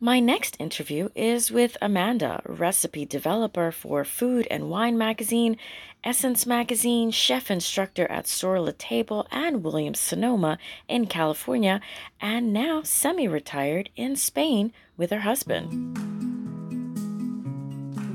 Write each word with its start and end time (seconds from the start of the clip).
My 0.00 0.20
next 0.20 0.56
interview 0.60 1.08
is 1.16 1.50
with 1.50 1.76
Amanda, 1.82 2.40
recipe 2.46 3.04
developer 3.04 3.72
for 3.72 4.04
Food 4.04 4.46
and 4.48 4.70
Wine 4.70 4.96
Magazine, 4.96 5.56
Essence 6.04 6.46
Magazine, 6.46 7.10
chef 7.10 7.50
instructor 7.50 8.08
at 8.08 8.28
Sur 8.28 8.60
La 8.60 8.70
Table 8.78 9.26
and 9.32 9.64
Williams 9.64 9.98
Sonoma 9.98 10.58
in 10.86 11.06
California, 11.06 11.80
and 12.20 12.52
now 12.52 12.80
semi 12.82 13.26
retired 13.26 13.90
in 13.96 14.14
Spain 14.14 14.72
with 14.96 15.10
her 15.10 15.22
husband. 15.22 15.98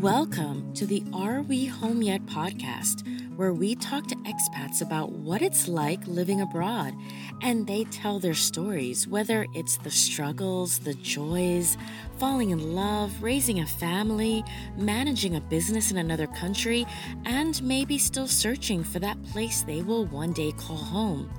Welcome 0.02 0.74
to 0.76 0.86
the 0.86 1.04
Are 1.14 1.42
We 1.42 1.66
Home 1.66 2.02
Yet 2.02 2.26
podcast 2.28 3.06
where 3.36 3.54
we 3.54 3.76
talk 3.76 4.08
to 4.08 4.16
expats 4.18 4.82
about 4.82 5.12
what 5.12 5.42
it's 5.42 5.68
like 5.68 6.06
living 6.08 6.42
abroad. 6.42 6.94
And 7.42 7.66
they 7.66 7.84
tell 7.86 8.20
their 8.20 8.34
stories, 8.34 9.08
whether 9.08 9.48
it's 9.54 9.78
the 9.78 9.92
struggles, 9.92 10.80
the 10.80 10.94
joys, 10.96 11.78
falling 12.18 12.52
in 12.52 12.76
love, 12.76 13.12
raising 13.22 13.60
a 13.60 13.66
family, 13.66 14.44
managing 14.78 15.36
a 15.36 15.42
business 15.42 15.92
in 15.92 15.98
another 15.98 16.28
country, 16.28 16.86
and 17.26 17.62
maybe 17.64 17.98
still 17.98 18.28
searching 18.28 18.84
for 18.84 19.00
that 19.00 19.22
place 19.26 19.64
they 19.64 19.82
will 19.82 20.06
one 20.06 20.34
day 20.34 20.52
call 20.54 20.78
home. 20.78 21.30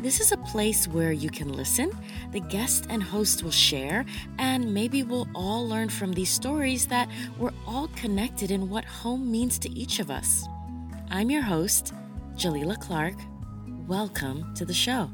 This 0.00 0.20
is 0.20 0.32
a 0.32 0.36
place 0.38 0.86
where 0.88 1.12
you 1.12 1.30
can 1.30 1.52
listen, 1.52 1.90
the 2.32 2.40
guest 2.40 2.86
and 2.90 3.02
host 3.02 3.42
will 3.42 3.50
share, 3.50 4.04
and 4.38 4.74
maybe 4.74 5.02
we'll 5.02 5.28
all 5.34 5.66
learn 5.66 5.88
from 5.88 6.12
these 6.12 6.30
stories 6.30 6.86
that 6.88 7.08
we're 7.38 7.54
all 7.66 7.88
connected 7.96 8.50
in 8.50 8.68
what 8.68 8.84
home 8.84 9.30
means 9.30 9.58
to 9.60 9.70
each 9.70 10.00
of 10.00 10.10
us. 10.10 10.46
I'm 11.14 11.30
your 11.30 11.42
host, 11.42 11.94
Jalila 12.34 12.76
Clark. 12.80 13.14
Welcome 13.86 14.52
to 14.54 14.64
the 14.64 14.74
show. 14.74 15.08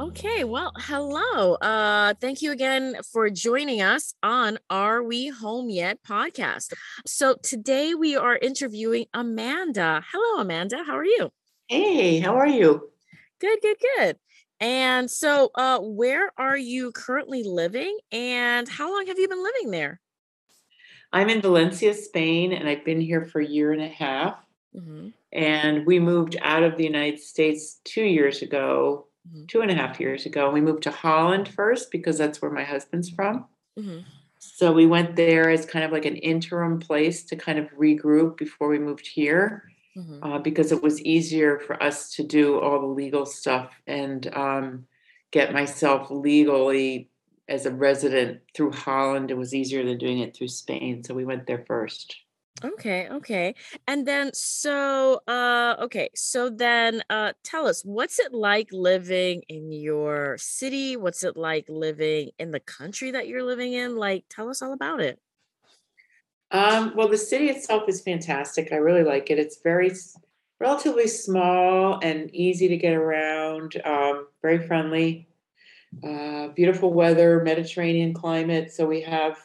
Okay, 0.00 0.42
well, 0.42 0.72
hello. 0.76 1.54
Uh, 1.54 2.14
thank 2.20 2.42
you 2.42 2.50
again 2.50 2.96
for 3.12 3.30
joining 3.30 3.80
us 3.80 4.12
on 4.24 4.58
Are 4.68 5.04
We 5.04 5.28
Home 5.28 5.70
Yet 5.70 6.00
podcast. 6.02 6.72
So 7.06 7.36
today 7.44 7.94
we 7.94 8.16
are 8.16 8.36
interviewing 8.36 9.06
Amanda. 9.14 10.02
Hello, 10.10 10.42
Amanda. 10.42 10.82
How 10.84 10.96
are 10.96 11.04
you? 11.04 11.30
Hey, 11.68 12.18
how 12.18 12.34
are 12.34 12.48
you? 12.48 12.90
Good, 13.40 13.60
good, 13.62 13.76
good. 13.96 14.16
And 14.58 15.08
so, 15.08 15.52
uh, 15.54 15.78
where 15.78 16.32
are 16.36 16.58
you 16.58 16.90
currently 16.90 17.44
living, 17.44 17.96
and 18.10 18.68
how 18.68 18.92
long 18.92 19.06
have 19.06 19.16
you 19.16 19.28
been 19.28 19.44
living 19.44 19.70
there? 19.70 20.00
I'm 21.12 21.28
in 21.28 21.40
Valencia, 21.40 21.94
Spain, 21.94 22.52
and 22.52 22.68
I've 22.68 22.84
been 22.84 23.00
here 23.00 23.24
for 23.24 23.40
a 23.40 23.46
year 23.46 23.72
and 23.72 23.82
a 23.82 23.88
half. 23.88 24.38
Mm-hmm. 24.74 25.08
And 25.32 25.86
we 25.86 25.98
moved 25.98 26.36
out 26.42 26.62
of 26.62 26.76
the 26.76 26.84
United 26.84 27.20
States 27.20 27.80
two 27.84 28.04
years 28.04 28.42
ago, 28.42 29.06
mm-hmm. 29.28 29.46
two 29.46 29.60
and 29.60 29.70
a 29.70 29.74
half 29.74 29.98
years 29.98 30.26
ago. 30.26 30.50
We 30.50 30.60
moved 30.60 30.84
to 30.84 30.90
Holland 30.90 31.48
first 31.48 31.90
because 31.90 32.18
that's 32.18 32.40
where 32.40 32.50
my 32.50 32.64
husband's 32.64 33.10
from. 33.10 33.46
Mm-hmm. 33.78 34.00
So 34.38 34.72
we 34.72 34.86
went 34.86 35.16
there 35.16 35.50
as 35.50 35.66
kind 35.66 35.84
of 35.84 35.92
like 35.92 36.04
an 36.04 36.16
interim 36.16 36.78
place 36.78 37.24
to 37.24 37.36
kind 37.36 37.58
of 37.58 37.68
regroup 37.72 38.36
before 38.36 38.68
we 38.68 38.78
moved 38.78 39.06
here. 39.06 39.64
Mm-hmm. 39.96 40.22
Uh, 40.22 40.38
because 40.38 40.70
it 40.70 40.84
was 40.84 41.02
easier 41.02 41.58
for 41.58 41.82
us 41.82 42.12
to 42.12 42.22
do 42.22 42.60
all 42.60 42.80
the 42.80 42.86
legal 42.86 43.26
stuff 43.26 43.74
and 43.88 44.32
um, 44.36 44.86
get 45.32 45.52
myself 45.52 46.12
legally 46.12 47.10
as 47.50 47.66
a 47.66 47.70
resident 47.74 48.40
through 48.54 48.72
Holland, 48.72 49.30
it 49.30 49.36
was 49.36 49.52
easier 49.52 49.84
than 49.84 49.98
doing 49.98 50.20
it 50.20 50.34
through 50.34 50.48
Spain. 50.48 51.02
So 51.02 51.14
we 51.14 51.24
went 51.24 51.46
there 51.46 51.64
first. 51.66 52.16
Okay, 52.62 53.08
okay. 53.08 53.54
And 53.88 54.06
then 54.06 54.32
so 54.34 55.22
uh 55.26 55.76
okay, 55.80 56.10
so 56.14 56.50
then 56.50 57.02
uh 57.08 57.32
tell 57.42 57.66
us 57.66 57.82
what's 57.82 58.18
it 58.18 58.34
like 58.34 58.68
living 58.70 59.42
in 59.48 59.72
your 59.72 60.36
city? 60.38 60.96
What's 60.96 61.24
it 61.24 61.36
like 61.36 61.66
living 61.68 62.30
in 62.38 62.50
the 62.50 62.60
country 62.60 63.10
that 63.12 63.28
you're 63.28 63.42
living 63.42 63.72
in? 63.72 63.96
Like 63.96 64.24
tell 64.28 64.50
us 64.50 64.60
all 64.60 64.74
about 64.74 65.00
it. 65.00 65.18
Um 66.50 66.92
well 66.94 67.08
the 67.08 67.16
city 67.16 67.48
itself 67.48 67.88
is 67.88 68.02
fantastic. 68.02 68.72
I 68.72 68.76
really 68.76 69.04
like 69.04 69.30
it. 69.30 69.38
It's 69.38 69.62
very 69.62 69.92
relatively 70.58 71.08
small 71.08 71.98
and 72.02 72.32
easy 72.34 72.68
to 72.68 72.76
get 72.76 72.92
around, 72.92 73.80
um, 73.86 74.28
very 74.42 74.66
friendly 74.66 75.29
uh, 76.04 76.48
beautiful 76.48 76.92
weather, 76.92 77.42
Mediterranean 77.42 78.14
climate. 78.14 78.72
So 78.72 78.86
we 78.86 79.00
have, 79.02 79.38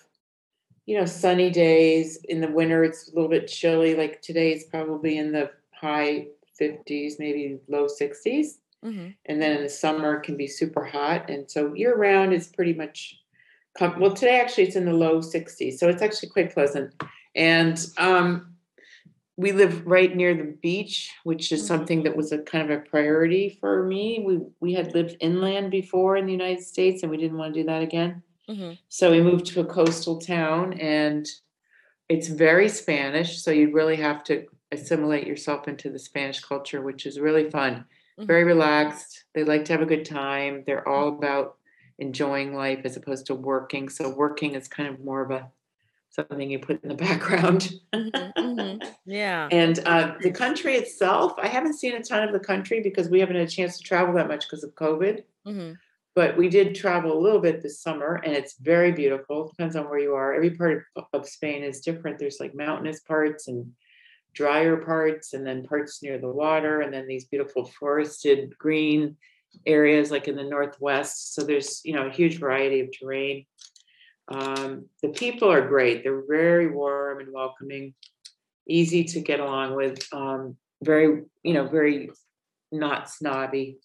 you 0.86 0.98
know, 0.98 1.06
sunny 1.06 1.50
days. 1.50 2.18
In 2.30 2.42
the 2.42 2.52
winter, 2.52 2.84
it's 2.84 3.10
a 3.10 3.16
little 3.16 3.30
bit 3.30 3.48
chilly. 3.48 3.96
Like 3.96 4.22
today, 4.22 4.52
it's 4.52 4.66
probably 4.66 5.18
in 5.18 5.32
the 5.32 5.52
high 5.72 6.28
50s, 6.60 7.14
maybe 7.20 7.60
low 7.68 7.88
60s. 7.88 8.58
Mm-hmm. 8.84 9.10
And 9.26 9.42
then 9.42 9.58
in 9.58 9.64
the 9.64 9.70
summer, 9.70 10.18
it 10.18 10.24
can 10.24 10.38
be 10.38 10.48
super 10.48 10.86
hot. 10.86 11.30
And 11.30 11.50
so 11.50 11.74
year 11.74 11.98
round 11.98 12.34
is 12.34 12.48
pretty 12.48 12.74
much, 12.74 13.20
com- 13.78 14.00
well, 14.00 14.14
today 14.14 14.40
actually 14.40 14.66
it's 14.66 14.76
in 14.76 14.86
the 14.86 14.94
low 14.94 15.20
60s. 15.20 15.78
So 15.78 15.90
it's 15.90 16.02
actually 16.02 16.30
quite 16.30 16.54
pleasant. 16.54 16.94
And 17.36 17.84
um, 17.98 18.55
we 19.38 19.51
live 19.51 19.85
right 19.85 20.16
near 20.16 20.34
the 20.34 20.56
beach, 20.62 21.12
which 21.23 21.51
is 21.51 21.62
mm-hmm. 21.62 21.68
something 21.68 22.03
that 22.03 22.16
was 22.16 22.31
a 22.31 22.40
kind 22.40 22.72
of 22.72 22.79
a 22.79 22.81
priority 22.81 23.57
for 23.59 23.84
me. 23.84 24.23
We 24.25 24.40
we 24.59 24.73
had 24.73 24.94
lived 24.94 25.18
inland 25.19 25.72
before 25.72 26.16
in 26.18 26.25
the 26.25 26.31
United 26.31 26.63
States, 26.63 27.03
and 27.03 27.12
we 27.12 27.18
didn't 27.18 27.38
want 27.38 27.53
to 27.53 27.62
do 27.62 27.68
that 27.68 27.81
again. 27.81 28.23
Mm-hmm. 28.50 28.73
So 28.90 29.12
we 29.12 29.22
moved 29.22 29.47
to 29.47 29.62
a 29.62 29.66
coastal 29.66 30.19
town, 30.19 30.73
and 30.73 31.28
it's 32.07 32.28
very 32.28 32.69
Spanish. 32.69 33.41
So 33.41 33.51
you'd 33.51 33.73
really 33.73 33.97
have 33.97 34.23
to 34.25 34.46
assimilate 34.72 35.28
yourself 35.28 35.67
into 35.67 35.90
the 35.90 36.00
Spanish 36.00 36.40
culture, 36.40 36.81
which 36.81 37.06
is 37.06 37.19
really 37.19 37.50
fun. 37.50 37.85
Mm-hmm. 38.17 38.28
Very 38.28 38.44
relaxed. 38.44 39.25
They 39.34 39.44
like 39.44 39.66
to 39.66 39.73
have 39.73 39.81
a 39.81 39.88
good 39.88 40.06
time. 40.06 40.63
They're 40.66 40.88
all 40.88 41.09
about 41.09 41.57
enjoying 42.00 42.56
life 42.56 42.81
as 42.85 42.96
opposed 42.96 43.25
to 43.28 43.35
working. 43.35 43.90
So 43.90 44.09
working 44.09 44.56
is 44.56 44.67
kind 44.67 44.90
of 44.90 45.03
more 45.03 45.23
of 45.23 45.31
a 45.31 45.50
something 46.16 46.50
you 46.50 46.59
put 46.59 46.81
in 46.81 46.90
the 46.90 46.96
background. 46.96 47.74
mm-hmm, 47.94 48.42
mm-hmm. 48.42 48.90
Yeah. 49.06 49.48
And 49.52 49.80
uh, 49.86 50.14
the 50.22 50.31
country 50.31 50.76
itself, 50.76 51.34
I 51.38 51.48
haven't 51.48 51.76
seen 51.76 51.96
a 51.96 52.02
ton 52.02 52.24
of 52.24 52.34
the 52.34 52.40
country 52.40 52.81
because 52.81 53.09
we 53.09 53.20
haven't 53.20 53.36
had 53.36 53.48
a 53.48 53.52
chance 53.52 53.78
to 53.78 53.84
travel 53.84 54.16
that 54.16 54.28
much 54.28 54.48
because 54.48 54.64
of 54.64 54.74
COVID. 54.76 55.24
Mm-hmm. 55.46 55.74
But 56.16 56.38
we 56.38 56.48
did 56.48 56.76
travel 56.76 57.12
a 57.12 57.20
little 57.20 57.42
bit 57.42 57.62
this 57.62 57.81
summer, 57.81 58.22
and 58.24 58.34
it's 58.34 58.58
very 58.59 58.94
beautiful. 58.94 59.50
Depends 59.50 59.76
on 59.76 59.90
where 59.90 60.00
you 60.00 60.14
are. 60.14 60.34
Every 60.34 60.52
part 60.52 60.86
of, 60.96 61.03
of 61.12 61.28
Spain 61.28 61.62
is 61.62 61.81
different. 61.81 62.18
There's 62.18 62.40
like 62.40 62.56
mountainous 62.56 63.02
parts 63.02 63.50
and 63.50 63.70
drier 64.34 64.78
parts, 64.78 65.34
and 65.34 65.46
then 65.46 65.66
parts 65.66 66.02
near 66.02 66.18
the 66.18 66.32
water, 66.32 66.80
and 66.82 66.94
then 66.94 67.06
these 67.06 67.26
beautiful 67.26 67.66
forested 67.66 68.58
green 68.58 69.18
areas 69.66 70.12
like 70.12 70.28
in 70.30 70.36
the 70.36 70.44
northwest. 70.44 71.34
So 71.34 71.44
there's 71.44 71.82
you 71.84 71.94
know 71.94 72.08
a 72.08 72.12
huge 72.12 72.40
variety 72.40 72.80
of 72.80 72.90
terrain. 72.97 73.46
Um, 74.28 74.88
the 75.02 75.09
people 75.09 75.52
are 75.52 75.68
great. 75.68 76.03
They're 76.03 76.24
very 76.28 76.68
warm 76.68 77.19
and 77.19 77.31
welcoming, 77.31 77.94
easy 78.68 79.03
to 79.03 79.19
get 79.19 79.40
along 79.40 79.75
with. 79.75 80.08
Um, 80.12 80.58
very, 80.84 81.24
you 81.44 81.53
know, 81.53 81.68
very 81.68 82.09
not 82.72 83.09
snobby. 83.09 83.78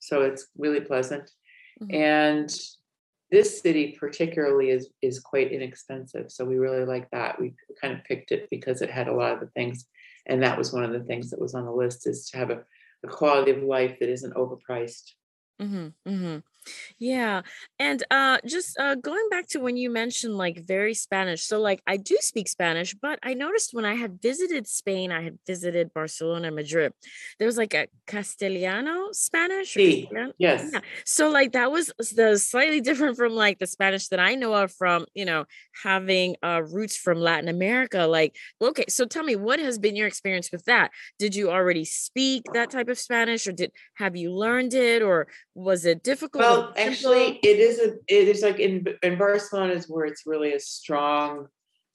So 0.00 0.22
it's 0.22 0.46
really 0.56 0.80
pleasant. 0.80 1.30
Mm-hmm. 1.80 1.94
And 1.94 2.54
this 3.30 3.60
city 3.60 3.96
particularly 3.98 4.70
is 4.70 4.90
is 5.00 5.20
quite 5.20 5.52
inexpensive. 5.52 6.30
So 6.30 6.44
we 6.44 6.58
really 6.58 6.84
like 6.84 7.10
that. 7.10 7.40
We 7.40 7.54
kind 7.80 7.94
of 7.94 8.04
picked 8.04 8.30
it 8.30 8.48
because 8.50 8.82
it 8.82 8.90
had 8.90 9.08
a 9.08 9.14
lot 9.14 9.32
of 9.32 9.40
the 9.40 9.46
things. 9.46 9.86
And 10.26 10.42
that 10.42 10.58
was 10.58 10.72
one 10.72 10.84
of 10.84 10.92
the 10.92 11.04
things 11.06 11.30
that 11.30 11.40
was 11.40 11.54
on 11.54 11.64
the 11.64 11.72
list 11.72 12.06
is 12.06 12.28
to 12.30 12.38
have 12.38 12.50
a, 12.50 12.62
a 13.04 13.08
quality 13.08 13.50
of 13.50 13.62
life 13.62 13.96
that 13.98 14.08
isn't 14.08 14.34
overpriced. 14.34 15.12
Mm-hmm, 15.60 15.88
mm-hmm. 16.08 16.38
Yeah. 16.98 17.42
And 17.78 18.02
uh 18.10 18.38
just 18.46 18.78
uh 18.78 18.94
going 18.94 19.28
back 19.30 19.48
to 19.48 19.60
when 19.60 19.76
you 19.76 19.90
mentioned 19.90 20.36
like 20.36 20.64
very 20.66 20.94
Spanish. 20.94 21.42
So 21.42 21.60
like 21.60 21.82
I 21.86 21.96
do 21.96 22.16
speak 22.20 22.48
Spanish, 22.48 22.94
but 22.94 23.18
I 23.22 23.34
noticed 23.34 23.74
when 23.74 23.84
I 23.84 23.94
had 23.94 24.20
visited 24.20 24.66
Spain, 24.68 25.10
I 25.12 25.22
had 25.22 25.38
visited 25.46 25.92
Barcelona, 25.94 26.50
Madrid. 26.50 26.92
There 27.38 27.46
was 27.46 27.56
like 27.56 27.74
a 27.74 27.88
Castellano 28.06 29.08
Spanish. 29.12 29.74
Sí. 29.74 30.08
Yes. 30.38 30.70
Yeah. 30.72 30.80
So 31.04 31.30
like 31.30 31.52
that 31.52 31.72
was 31.72 31.92
the 32.14 32.38
slightly 32.38 32.80
different 32.80 33.16
from 33.16 33.32
like 33.32 33.58
the 33.58 33.66
Spanish 33.66 34.08
that 34.08 34.20
I 34.20 34.34
know 34.34 34.54
of 34.54 34.72
from, 34.72 35.06
you 35.14 35.24
know, 35.24 35.44
having 35.82 36.36
uh 36.42 36.62
roots 36.62 36.96
from 36.96 37.18
Latin 37.18 37.48
America. 37.48 38.06
Like, 38.06 38.36
okay, 38.60 38.84
so 38.88 39.06
tell 39.06 39.24
me 39.24 39.36
what 39.36 39.58
has 39.58 39.78
been 39.78 39.96
your 39.96 40.06
experience 40.06 40.50
with 40.52 40.64
that? 40.66 40.90
Did 41.18 41.34
you 41.34 41.50
already 41.50 41.84
speak 41.84 42.44
that 42.52 42.70
type 42.70 42.88
of 42.88 42.98
Spanish 42.98 43.46
or 43.46 43.52
did 43.52 43.72
have 43.94 44.16
you 44.16 44.32
learned 44.32 44.74
it 44.74 45.02
or 45.02 45.26
was 45.54 45.84
it 45.84 46.02
difficult? 46.02 46.42
Well, 46.42 46.51
well, 46.52 46.74
actually, 46.76 47.38
it 47.42 47.58
is 47.58 47.78
a. 47.78 47.94
It 48.08 48.28
is 48.28 48.42
like 48.42 48.58
in 48.58 48.86
in 49.02 49.18
Barcelona 49.18 49.72
is 49.72 49.88
where 49.88 50.04
it's 50.04 50.26
really 50.26 50.52
a 50.52 50.60
strong 50.60 51.48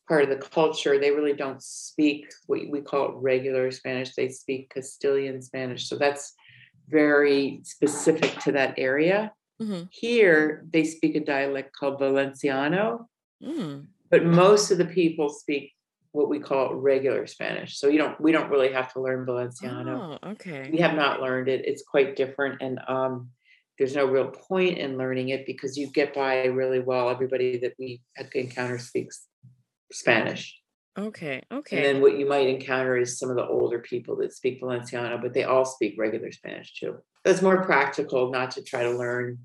part 0.07 0.23
of 0.23 0.29
the 0.29 0.37
culture. 0.37 0.99
They 0.99 1.11
really 1.11 1.33
don't 1.33 1.61
speak 1.61 2.27
what 2.47 2.59
we 2.69 2.81
call 2.81 3.09
it 3.09 3.15
regular 3.15 3.71
Spanish. 3.71 4.15
They 4.15 4.29
speak 4.29 4.69
Castilian 4.69 5.41
Spanish, 5.41 5.87
so 5.87 5.97
that's 5.97 6.33
very 6.89 7.61
specific 7.63 8.39
to 8.39 8.51
that 8.53 8.75
area. 8.77 9.33
Mm-hmm. 9.61 9.83
Here, 9.89 10.65
they 10.71 10.83
speak 10.83 11.15
a 11.15 11.19
dialect 11.19 11.75
called 11.75 11.99
Valenciano, 11.99 13.05
mm. 13.43 13.85
but 14.09 14.23
most 14.23 14.71
of 14.71 14.77
the 14.77 14.85
people 14.85 15.29
speak 15.29 15.73
what 16.11 16.29
we 16.29 16.39
call 16.39 16.73
regular 16.73 17.27
Spanish. 17.27 17.79
So 17.79 17.87
you 17.87 17.97
don't 17.97 18.19
we 18.21 18.31
don't 18.31 18.49
really 18.49 18.71
have 18.71 18.93
to 18.93 19.01
learn 19.01 19.25
Valenciano. 19.25 20.19
Oh, 20.21 20.29
okay. 20.31 20.69
We 20.71 20.79
have 20.79 20.95
not 20.95 21.21
learned 21.21 21.47
it. 21.47 21.65
It's 21.65 21.83
quite 21.83 22.15
different, 22.15 22.61
and 22.61 22.79
um, 22.87 23.29
there's 23.77 23.95
no 23.95 24.05
real 24.05 24.29
point 24.29 24.77
in 24.77 24.97
learning 24.97 25.29
it 25.29 25.45
because 25.45 25.77
you 25.77 25.87
get 25.91 26.13
by 26.13 26.45
really 26.45 26.79
well. 26.79 27.09
Everybody 27.09 27.57
that 27.59 27.73
we 27.77 28.01
encounter 28.33 28.77
speaks 28.79 29.27
Spanish. 29.91 30.59
Okay. 30.97 31.43
Okay. 31.51 31.77
And 31.77 31.85
then 31.85 32.01
what 32.01 32.17
you 32.17 32.27
might 32.27 32.47
encounter 32.47 32.97
is 32.97 33.19
some 33.19 33.29
of 33.29 33.35
the 33.35 33.45
older 33.45 33.79
people 33.79 34.15
that 34.17 34.33
speak 34.33 34.61
Valenciano, 34.61 35.21
but 35.21 35.33
they 35.33 35.43
all 35.43 35.65
speak 35.65 35.95
regular 35.97 36.31
Spanish 36.31 36.73
too. 36.73 36.97
That's 37.23 37.41
more 37.41 37.63
practical 37.63 38.31
not 38.31 38.51
to 38.51 38.63
try 38.63 38.83
to 38.83 38.91
learn 38.91 39.39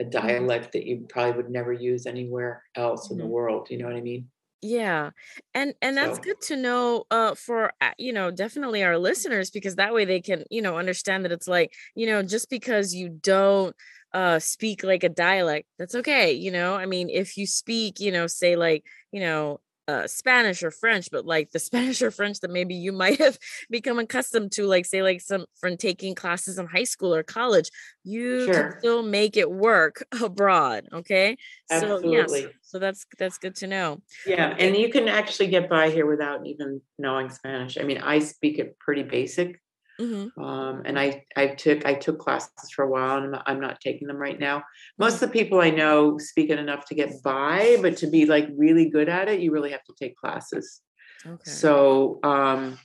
a 0.00 0.04
Mm-hmm. 0.04 0.10
dialect 0.10 0.72
that 0.72 0.86
you 0.86 1.06
probably 1.10 1.36
would 1.36 1.50
never 1.50 1.74
use 1.74 2.06
anywhere 2.06 2.64
else 2.74 3.10
in 3.10 3.18
the 3.18 3.24
Mhm. 3.24 3.28
world. 3.28 3.70
You 3.70 3.78
know 3.78 3.84
what 3.84 3.96
I 3.96 4.00
mean? 4.00 4.30
Yeah. 4.62 5.10
And 5.54 5.74
and 5.80 5.96
that's 5.96 6.18
So, 6.18 6.22
good 6.22 6.40
to 6.42 6.56
know 6.56 7.04
uh 7.10 7.34
for 7.34 7.72
uh, 7.80 7.92
you 7.98 8.12
know, 8.12 8.30
definitely 8.30 8.82
our 8.82 8.98
listeners 8.98 9.50
because 9.50 9.76
that 9.76 9.94
way 9.94 10.04
they 10.04 10.20
can, 10.20 10.44
you 10.50 10.60
know, 10.60 10.76
understand 10.76 11.24
that 11.24 11.32
it's 11.32 11.48
like, 11.48 11.72
you 11.94 12.06
know, 12.06 12.22
just 12.22 12.50
because 12.50 12.94
you 12.94 13.08
don't 13.08 13.74
uh 14.12 14.38
speak 14.38 14.82
like 14.84 15.02
a 15.02 15.08
dialect, 15.08 15.66
that's 15.78 15.94
okay, 15.94 16.32
you 16.32 16.50
know? 16.50 16.74
I 16.74 16.84
mean, 16.86 17.08
if 17.08 17.36
you 17.38 17.46
speak, 17.46 18.00
you 18.00 18.12
know, 18.12 18.26
say 18.26 18.56
like, 18.56 18.84
you 19.12 19.20
know, 19.20 19.60
uh 19.90 20.06
Spanish 20.06 20.62
or 20.62 20.70
French, 20.70 21.08
but 21.10 21.24
like 21.26 21.50
the 21.50 21.58
Spanish 21.68 22.02
or 22.02 22.10
French 22.10 22.40
that 22.40 22.50
maybe 22.50 22.74
you 22.74 22.92
might 22.92 23.18
have 23.18 23.38
become 23.68 23.98
accustomed 23.98 24.52
to, 24.52 24.64
like 24.64 24.86
say 24.86 25.02
like 25.02 25.20
some 25.20 25.46
from 25.60 25.76
taking 25.76 26.14
classes 26.14 26.58
in 26.58 26.66
high 26.66 26.84
school 26.84 27.14
or 27.14 27.22
college, 27.22 27.70
you 28.04 28.46
can 28.46 28.78
still 28.78 29.02
make 29.02 29.36
it 29.36 29.50
work 29.50 30.04
abroad, 30.22 30.88
okay? 30.92 31.36
So 31.68 32.00
yes, 32.04 32.24
absolutely. 32.24 32.46
so 32.62 32.78
that's 32.78 33.06
that's 33.18 33.38
good 33.38 33.56
to 33.56 33.66
know. 33.66 34.00
Yeah, 34.26 34.54
and 34.58 34.76
you 34.76 34.90
can 34.90 35.08
actually 35.08 35.48
get 35.48 35.68
by 35.68 35.90
here 35.90 36.06
without 36.06 36.46
even 36.46 36.80
knowing 36.98 37.30
Spanish. 37.30 37.78
I 37.78 37.82
mean, 37.82 37.98
I 37.98 38.18
speak 38.20 38.58
it 38.58 38.78
pretty 38.78 39.02
basic, 39.02 39.60
Mhm. 40.00 40.30
um, 40.42 40.82
and 40.86 40.98
I 40.98 41.24
I 41.36 41.48
took 41.48 41.84
I 41.84 41.94
took 41.94 42.18
classes 42.18 42.70
for 42.74 42.84
a 42.84 42.88
while, 42.88 43.18
and 43.18 43.26
I'm 43.26 43.30
not, 43.30 43.42
I'm 43.46 43.60
not 43.60 43.80
taking 43.80 44.08
them 44.08 44.16
right 44.16 44.38
now. 44.38 44.64
Most 44.98 45.14
of 45.14 45.20
the 45.20 45.28
people 45.28 45.60
I 45.60 45.70
know 45.70 46.16
speak 46.18 46.50
it 46.50 46.58
enough 46.58 46.86
to 46.86 46.94
get 46.94 47.22
by, 47.22 47.76
but 47.82 47.96
to 47.98 48.06
be 48.06 48.24
like 48.24 48.48
really 48.56 48.88
good 48.88 49.08
at 49.08 49.28
it, 49.28 49.40
you 49.40 49.52
really 49.52 49.72
have 49.72 49.84
to 49.84 49.94
take 49.98 50.16
classes. 50.16 50.80
Okay. 51.26 51.50
So 51.50 52.18
um, 52.22 52.78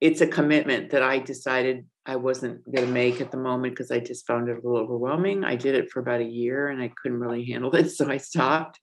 it's 0.00 0.20
a 0.20 0.26
commitment 0.26 0.90
that 0.90 1.02
I 1.02 1.18
decided 1.18 1.86
I 2.06 2.16
wasn't 2.16 2.64
going 2.64 2.86
to 2.86 2.92
make 2.92 3.20
at 3.20 3.30
the 3.30 3.36
moment 3.36 3.74
because 3.74 3.90
I 3.90 4.00
just 4.00 4.26
found 4.26 4.48
it 4.48 4.52
a 4.52 4.66
little 4.66 4.78
overwhelming. 4.78 5.44
I 5.44 5.56
did 5.56 5.74
it 5.74 5.90
for 5.90 6.00
about 6.00 6.20
a 6.20 6.24
year 6.24 6.68
and 6.68 6.80
I 6.82 6.90
couldn't 7.00 7.20
really 7.20 7.44
handle 7.44 7.74
it, 7.76 7.90
so 7.90 8.10
I 8.10 8.16
stopped. 8.16 8.80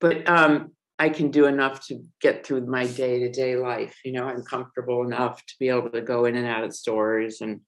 But 0.00 0.28
um, 0.28 0.72
I 0.98 1.08
can 1.08 1.30
do 1.30 1.46
enough 1.46 1.86
to 1.88 2.00
get 2.20 2.46
through 2.46 2.66
my 2.66 2.86
day 2.86 3.20
to 3.20 3.30
day 3.30 3.56
life. 3.56 3.96
You 4.04 4.12
know, 4.12 4.24
I'm 4.24 4.42
comfortable 4.42 5.04
enough 5.04 5.44
to 5.44 5.54
be 5.58 5.68
able 5.68 5.90
to 5.90 6.00
go 6.00 6.24
in 6.24 6.36
and 6.36 6.46
out 6.46 6.64
of 6.64 6.74
stores 6.74 7.40
and 7.40 7.60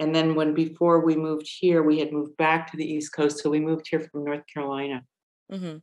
And 0.00 0.14
then 0.14 0.34
when 0.34 0.54
before 0.54 1.04
we 1.04 1.14
moved 1.14 1.46
here, 1.60 1.82
we 1.82 1.98
had 1.98 2.10
moved 2.10 2.34
back 2.38 2.70
to 2.70 2.78
the 2.78 2.90
East 2.90 3.12
Coast, 3.12 3.38
so 3.42 3.50
we 3.50 3.60
moved 3.60 3.86
here 3.90 4.00
from 4.00 4.24
North 4.24 4.44
Carolina. 4.52 5.04
Mhm. 5.52 5.82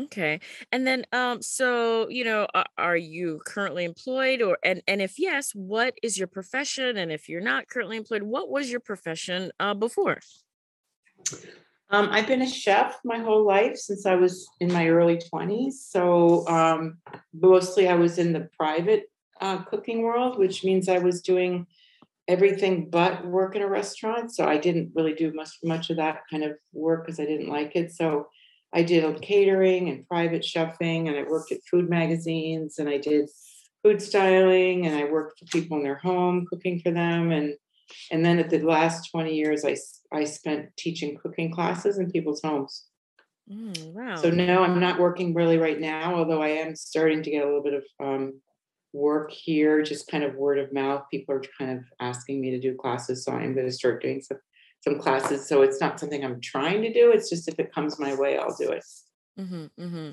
Okay. 0.00 0.40
And 0.70 0.86
then 0.86 1.04
um 1.12 1.42
so, 1.42 2.08
you 2.08 2.24
know, 2.24 2.46
are, 2.54 2.66
are 2.78 2.96
you 2.96 3.40
currently 3.44 3.84
employed 3.84 4.40
or 4.40 4.58
and 4.64 4.82
and 4.88 5.02
if 5.02 5.18
yes, 5.18 5.52
what 5.54 5.94
is 6.02 6.18
your 6.18 6.28
profession 6.28 6.96
and 6.96 7.12
if 7.12 7.28
you're 7.28 7.42
not 7.42 7.68
currently 7.68 7.98
employed, 7.98 8.22
what 8.22 8.50
was 8.50 8.70
your 8.70 8.80
profession 8.80 9.52
uh 9.60 9.74
before? 9.74 10.20
Um, 11.90 12.08
I've 12.10 12.26
been 12.26 12.40
a 12.40 12.48
chef 12.48 12.98
my 13.04 13.18
whole 13.18 13.46
life 13.46 13.76
since 13.76 14.06
I 14.06 14.14
was 14.14 14.48
in 14.60 14.72
my 14.72 14.88
early 14.88 15.18
20s. 15.18 15.74
So 15.74 16.48
um, 16.48 16.96
mostly 17.34 17.86
I 17.86 17.94
was 17.94 18.16
in 18.16 18.32
the 18.32 18.48
private 18.58 19.10
uh, 19.42 19.58
cooking 19.64 20.00
world, 20.00 20.38
which 20.38 20.64
means 20.64 20.88
I 20.88 20.98
was 20.98 21.20
doing 21.20 21.66
everything 22.28 22.88
but 22.88 23.26
work 23.26 23.56
in 23.56 23.62
a 23.62 23.68
restaurant. 23.68 24.34
So 24.34 24.46
I 24.46 24.56
didn't 24.56 24.92
really 24.94 25.12
do 25.12 25.34
much 25.34 25.50
much 25.62 25.90
of 25.90 25.98
that 25.98 26.22
kind 26.30 26.44
of 26.44 26.52
work 26.72 27.04
because 27.04 27.20
I 27.20 27.26
didn't 27.26 27.50
like 27.50 27.76
it. 27.76 27.92
So 27.92 28.28
I 28.74 28.82
did 28.82 29.20
catering 29.20 29.88
and 29.88 30.06
private 30.08 30.42
chefing, 30.42 31.08
and 31.08 31.16
I 31.16 31.24
worked 31.24 31.52
at 31.52 31.58
food 31.70 31.90
magazines, 31.90 32.78
and 32.78 32.88
I 32.88 32.98
did 32.98 33.28
food 33.82 34.00
styling, 34.00 34.86
and 34.86 34.96
I 34.96 35.04
worked 35.04 35.40
for 35.40 35.46
people 35.46 35.76
in 35.76 35.82
their 35.82 35.98
home 35.98 36.46
cooking 36.48 36.80
for 36.80 36.90
them, 36.90 37.30
and 37.30 37.54
and 38.10 38.24
then 38.24 38.38
at 38.38 38.48
the 38.48 38.60
last 38.60 39.10
20 39.10 39.34
years, 39.34 39.64
I 39.64 39.76
I 40.12 40.24
spent 40.24 40.74
teaching 40.76 41.18
cooking 41.22 41.52
classes 41.52 41.98
in 41.98 42.10
people's 42.10 42.40
homes. 42.42 42.86
Mm, 43.50 43.92
wow. 43.92 44.16
So 44.16 44.30
no, 44.30 44.62
I'm 44.62 44.80
not 44.80 45.00
working 45.00 45.34
really 45.34 45.58
right 45.58 45.80
now, 45.80 46.14
although 46.14 46.42
I 46.42 46.48
am 46.48 46.76
starting 46.76 47.22
to 47.22 47.30
get 47.30 47.42
a 47.42 47.46
little 47.46 47.62
bit 47.62 47.74
of 47.74 47.84
um, 48.00 48.40
work 48.92 49.30
here, 49.30 49.82
just 49.82 50.10
kind 50.10 50.24
of 50.24 50.34
word 50.34 50.58
of 50.58 50.72
mouth. 50.72 51.02
People 51.10 51.34
are 51.34 51.42
kind 51.58 51.78
of 51.78 51.84
asking 52.00 52.40
me 52.40 52.50
to 52.50 52.60
do 52.60 52.74
classes, 52.74 53.24
so 53.24 53.32
I'm 53.32 53.54
going 53.54 53.66
to 53.66 53.72
start 53.72 54.02
doing 54.02 54.22
some 54.22 54.38
some 54.82 54.98
classes. 54.98 55.48
So 55.48 55.62
it's 55.62 55.80
not 55.80 55.98
something 55.98 56.24
I'm 56.24 56.40
trying 56.40 56.82
to 56.82 56.92
do. 56.92 57.12
It's 57.12 57.30
just 57.30 57.48
if 57.48 57.58
it 57.58 57.72
comes 57.72 57.98
my 57.98 58.14
way, 58.14 58.38
I'll 58.38 58.56
do 58.56 58.70
it. 58.70 58.84
Mm-hmm, 59.38 59.64
mm-hmm. 59.82 60.10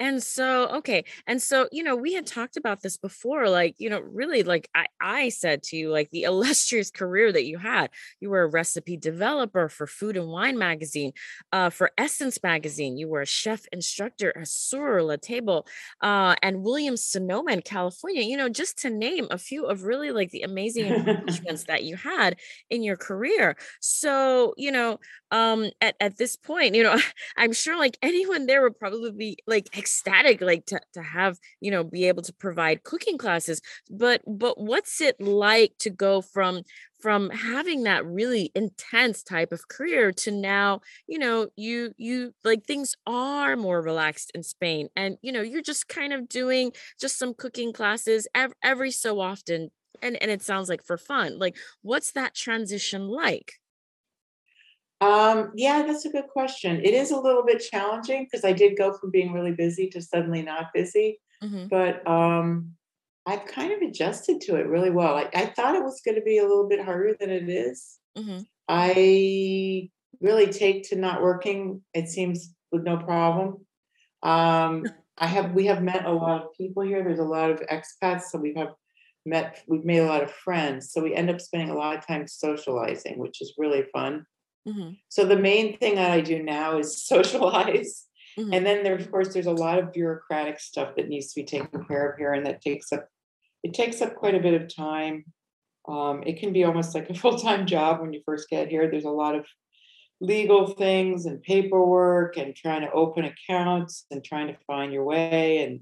And 0.00 0.20
so, 0.22 0.68
okay. 0.78 1.04
And 1.26 1.40
so, 1.40 1.68
you 1.70 1.84
know, 1.84 1.94
we 1.94 2.14
had 2.14 2.26
talked 2.26 2.56
about 2.56 2.82
this 2.82 2.96
before, 2.96 3.48
like, 3.48 3.76
you 3.78 3.88
know, 3.88 4.00
really, 4.00 4.42
like 4.42 4.68
I, 4.74 4.86
I 5.00 5.28
said 5.28 5.62
to 5.64 5.76
you, 5.76 5.90
like 5.90 6.10
the 6.10 6.22
illustrious 6.24 6.90
career 6.90 7.30
that 7.32 7.44
you 7.44 7.58
had. 7.58 7.90
You 8.20 8.30
were 8.30 8.42
a 8.42 8.48
recipe 8.48 8.96
developer 8.96 9.68
for 9.68 9.86
Food 9.86 10.16
and 10.16 10.28
Wine 10.28 10.58
magazine, 10.58 11.12
uh, 11.52 11.70
for 11.70 11.92
Essence 11.96 12.42
magazine. 12.42 12.96
You 12.96 13.08
were 13.08 13.20
a 13.20 13.26
chef 13.26 13.66
instructor 13.72 14.36
at 14.36 14.48
Sur 14.48 15.02
La 15.02 15.16
Table, 15.16 15.66
uh, 16.00 16.34
and 16.42 16.62
Williams 16.64 17.04
Sonoma 17.04 17.52
in 17.52 17.62
California, 17.62 18.22
you 18.22 18.36
know, 18.36 18.48
just 18.48 18.78
to 18.78 18.90
name 18.90 19.28
a 19.30 19.38
few 19.38 19.64
of 19.66 19.84
really 19.84 20.10
like 20.10 20.30
the 20.30 20.42
amazing 20.42 20.90
accomplishments 20.92 21.64
that 21.64 21.84
you 21.84 21.96
had 21.96 22.36
in 22.68 22.82
your 22.82 22.96
career. 22.96 23.56
So, 23.80 24.54
you 24.56 24.72
know, 24.72 24.98
um, 25.30 25.70
at, 25.80 25.96
at 26.00 26.16
this 26.16 26.36
point, 26.36 26.74
you 26.74 26.82
know, 26.82 26.98
I'm 27.36 27.52
sure 27.52 27.78
like 27.78 27.96
anyone 28.02 28.46
there 28.46 28.62
would 28.62 28.78
probably 28.78 29.12
be 29.12 29.38
like 29.46 29.68
ecstatic, 29.84 30.40
like 30.40 30.64
to, 30.66 30.80
to 30.94 31.02
have, 31.02 31.38
you 31.60 31.70
know, 31.70 31.84
be 31.84 32.08
able 32.08 32.22
to 32.22 32.32
provide 32.32 32.84
cooking 32.84 33.18
classes. 33.18 33.60
But 33.90 34.22
but 34.26 34.58
what's 34.58 35.00
it 35.02 35.20
like 35.20 35.74
to 35.80 35.90
go 35.90 36.22
from 36.22 36.62
from 37.00 37.28
having 37.28 37.82
that 37.82 38.06
really 38.06 38.50
intense 38.54 39.22
type 39.22 39.52
of 39.52 39.68
career 39.68 40.10
to 40.10 40.30
now, 40.30 40.80
you 41.06 41.18
know, 41.18 41.48
you 41.56 41.92
you 41.98 42.32
like 42.44 42.64
things 42.64 42.94
are 43.06 43.56
more 43.56 43.82
relaxed 43.82 44.32
in 44.34 44.42
Spain 44.42 44.88
and 44.96 45.18
you 45.20 45.32
know, 45.32 45.42
you're 45.42 45.60
just 45.60 45.86
kind 45.88 46.14
of 46.14 46.28
doing 46.28 46.72
just 46.98 47.18
some 47.18 47.34
cooking 47.34 47.72
classes 47.74 48.26
every, 48.34 48.56
every 48.62 48.90
so 48.90 49.20
often 49.20 49.70
and 50.02 50.20
and 50.22 50.30
it 50.30 50.42
sounds 50.42 50.68
like 50.68 50.82
for 50.82 50.98
fun 50.98 51.38
like 51.38 51.56
what's 51.82 52.12
that 52.12 52.34
transition 52.34 53.06
like 53.06 53.54
um, 55.04 55.52
yeah, 55.54 55.82
that's 55.86 56.06
a 56.06 56.10
good 56.10 56.28
question. 56.28 56.80
It 56.82 56.94
is 56.94 57.10
a 57.10 57.20
little 57.20 57.44
bit 57.44 57.62
challenging 57.70 58.24
because 58.24 58.42
I 58.42 58.52
did 58.52 58.78
go 58.78 58.94
from 58.94 59.10
being 59.10 59.34
really 59.34 59.52
busy 59.52 59.88
to 59.90 60.00
suddenly 60.00 60.40
not 60.40 60.72
busy, 60.72 61.20
mm-hmm. 61.42 61.66
but 61.68 62.06
um, 62.08 62.70
I've 63.26 63.44
kind 63.44 63.70
of 63.72 63.82
adjusted 63.82 64.40
to 64.42 64.56
it 64.56 64.66
really 64.66 64.88
well. 64.88 65.14
I, 65.14 65.28
I 65.34 65.46
thought 65.46 65.74
it 65.74 65.84
was 65.84 66.00
going 66.02 66.14
to 66.14 66.22
be 66.22 66.38
a 66.38 66.46
little 66.46 66.66
bit 66.66 66.82
harder 66.82 67.14
than 67.20 67.28
it 67.28 67.50
is. 67.50 67.98
Mm-hmm. 68.16 68.40
I 68.66 69.90
really 70.20 70.46
take 70.46 70.88
to 70.88 70.96
not 70.96 71.20
working. 71.20 71.82
It 71.92 72.08
seems 72.08 72.54
with 72.72 72.84
no 72.84 72.96
problem. 72.96 73.66
Um, 74.22 74.86
I 75.18 75.26
have 75.26 75.52
we 75.52 75.66
have 75.66 75.82
met 75.82 76.06
a 76.06 76.12
lot 76.12 76.44
of 76.44 76.54
people 76.54 76.82
here. 76.82 77.04
There's 77.04 77.18
a 77.18 77.24
lot 77.24 77.50
of 77.50 77.60
expats, 77.70 78.22
so 78.30 78.38
we 78.38 78.54
have 78.54 78.72
met. 79.26 79.62
We've 79.66 79.84
made 79.84 79.98
a 79.98 80.06
lot 80.06 80.22
of 80.22 80.30
friends, 80.30 80.92
so 80.92 81.02
we 81.02 81.14
end 81.14 81.28
up 81.28 81.42
spending 81.42 81.68
a 81.68 81.76
lot 81.76 81.94
of 81.94 82.06
time 82.06 82.26
socializing, 82.26 83.18
which 83.18 83.42
is 83.42 83.52
really 83.58 83.84
fun. 83.92 84.24
Mm-hmm. 84.66 84.90
So 85.08 85.24
the 85.24 85.36
main 85.36 85.76
thing 85.78 85.96
that 85.96 86.10
I 86.10 86.20
do 86.20 86.42
now 86.42 86.78
is 86.78 87.02
socialize. 87.06 88.06
Mm-hmm. 88.38 88.52
And 88.52 88.66
then 88.66 88.82
there, 88.82 88.96
of 88.96 89.10
course, 89.10 89.32
there's 89.32 89.46
a 89.46 89.52
lot 89.52 89.78
of 89.78 89.92
bureaucratic 89.92 90.58
stuff 90.58 90.96
that 90.96 91.08
needs 91.08 91.32
to 91.32 91.40
be 91.40 91.46
taken 91.46 91.84
care 91.84 92.10
of 92.10 92.18
here, 92.18 92.32
and 92.32 92.44
that 92.46 92.60
takes 92.60 92.92
up 92.92 93.08
it 93.64 93.72
takes 93.72 94.02
up 94.02 94.14
quite 94.14 94.34
a 94.34 94.40
bit 94.40 94.60
of 94.60 94.74
time. 94.74 95.24
Um, 95.88 96.22
it 96.24 96.38
can 96.38 96.52
be 96.52 96.64
almost 96.64 96.94
like 96.94 97.10
a 97.10 97.14
full 97.20 97.38
time 97.38 97.66
job 97.66 98.00
when 98.00 98.12
you 98.12 98.22
first 98.24 98.48
get 98.48 98.68
here. 98.68 98.88
There's 98.88 99.04
a 99.04 99.10
lot 99.10 99.34
of 99.34 99.46
legal 100.20 100.68
things 100.68 101.26
and 101.26 101.42
paperwork 101.42 102.36
and 102.36 102.54
trying 102.54 102.82
to 102.82 102.92
open 102.92 103.24
accounts 103.24 104.06
and 104.10 104.24
trying 104.24 104.46
to 104.46 104.56
find 104.66 104.92
your 104.92 105.04
way 105.04 105.64
and 105.64 105.80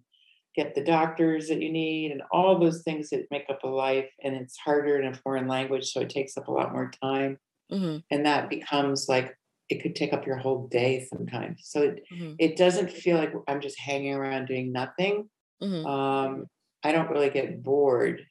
get 0.57 0.75
the 0.75 0.85
doctors 0.85 1.49
that 1.49 1.61
you 1.61 1.71
need 1.73 2.13
and 2.13 2.23
all 2.31 2.59
those 2.59 2.83
things 2.83 3.11
that 3.11 3.31
make 3.31 3.47
up 3.51 3.63
a 3.65 3.69
life. 3.69 4.11
And 4.23 4.35
it's 4.37 4.57
harder 4.59 5.01
in 5.01 5.13
a 5.13 5.15
foreign 5.15 5.49
language, 5.49 5.93
so 5.93 6.01
it 6.01 6.11
takes 6.11 6.37
up 6.37 6.49
a 6.49 6.53
lot 6.53 6.73
more 6.73 6.91
time. 7.03 7.39
Mm-hmm. 7.73 7.99
And 8.11 8.27
that 8.27 8.51
becomes 8.51 9.09
like 9.09 9.37
it 9.69 9.83
could 9.83 9.97
take 9.97 10.13
up 10.13 10.27
your 10.27 10.37
whole 10.37 10.69
day 10.69 11.09
sometimes. 11.11 11.63
So 11.65 11.83
it, 11.83 12.03
mm-hmm. 12.13 12.35
it 12.39 12.57
doesn't 12.57 12.91
feel 12.91 13.17
like 13.17 13.33
I'm 13.49 13.61
just 13.61 13.79
hanging 13.79 14.15
around 14.15 14.47
doing 14.47 14.71
nothing. 14.71 15.31
Mm-hmm. 15.63 15.87
Um, 15.87 16.47
I 16.85 16.93
don't 16.93 17.11
really 17.11 17.31
get 17.31 17.63
bored 17.63 18.27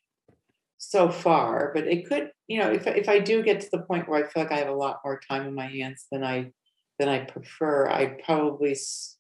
so 0.78 1.10
far, 1.10 1.72
but 1.74 1.88
it 1.88 2.08
could, 2.08 2.32
you 2.48 2.60
know, 2.60 2.72
if 2.72 2.86
if 2.86 3.10
I 3.10 3.20
do 3.20 3.42
get 3.42 3.62
to 3.62 3.70
the 3.72 3.82
point 3.82 4.08
where 4.08 4.24
I 4.24 4.30
feel 4.30 4.44
like 4.44 4.52
I 4.52 4.58
have 4.58 4.68
a 4.68 4.74
lot 4.74 5.00
more 5.04 5.20
time 5.28 5.48
in 5.48 5.56
my 5.56 5.68
hands 5.68 6.06
than 6.12 6.24
I 6.24 6.52
than 7.00 7.10
I 7.10 7.20
prefer, 7.20 7.90
I'd 7.90 8.24
probably 8.24 8.72
s- 8.72 9.18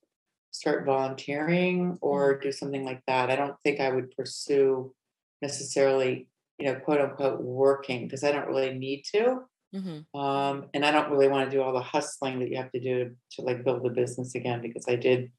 start 0.51 0.85
volunteering 0.85 1.97
or 2.01 2.33
mm-hmm. 2.33 2.43
do 2.43 2.51
something 2.51 2.85
like 2.85 3.01
that. 3.07 3.31
I 3.31 3.35
don't 3.35 3.55
think 3.63 3.79
I 3.79 3.89
would 3.89 4.11
pursue 4.11 4.93
necessarily, 5.41 6.27
you 6.59 6.65
know, 6.65 6.75
quote 6.75 7.01
unquote 7.01 7.41
working 7.41 8.05
because 8.05 8.23
I 8.23 8.31
don't 8.31 8.47
really 8.47 8.77
need 8.77 9.03
to. 9.13 9.41
Mm-hmm. 9.73 10.19
Um, 10.19 10.65
and 10.73 10.85
I 10.85 10.91
don't 10.91 11.11
really 11.11 11.29
want 11.29 11.49
to 11.49 11.55
do 11.55 11.61
all 11.61 11.73
the 11.73 11.81
hustling 11.81 12.39
that 12.39 12.49
you 12.49 12.57
have 12.57 12.71
to 12.71 12.79
do 12.79 13.05
to, 13.05 13.11
to 13.35 13.41
like 13.41 13.63
build 13.63 13.83
the 13.83 13.89
business 13.89 14.35
again 14.35 14.61
because 14.61 14.85
I 14.87 14.95
did 14.95 15.31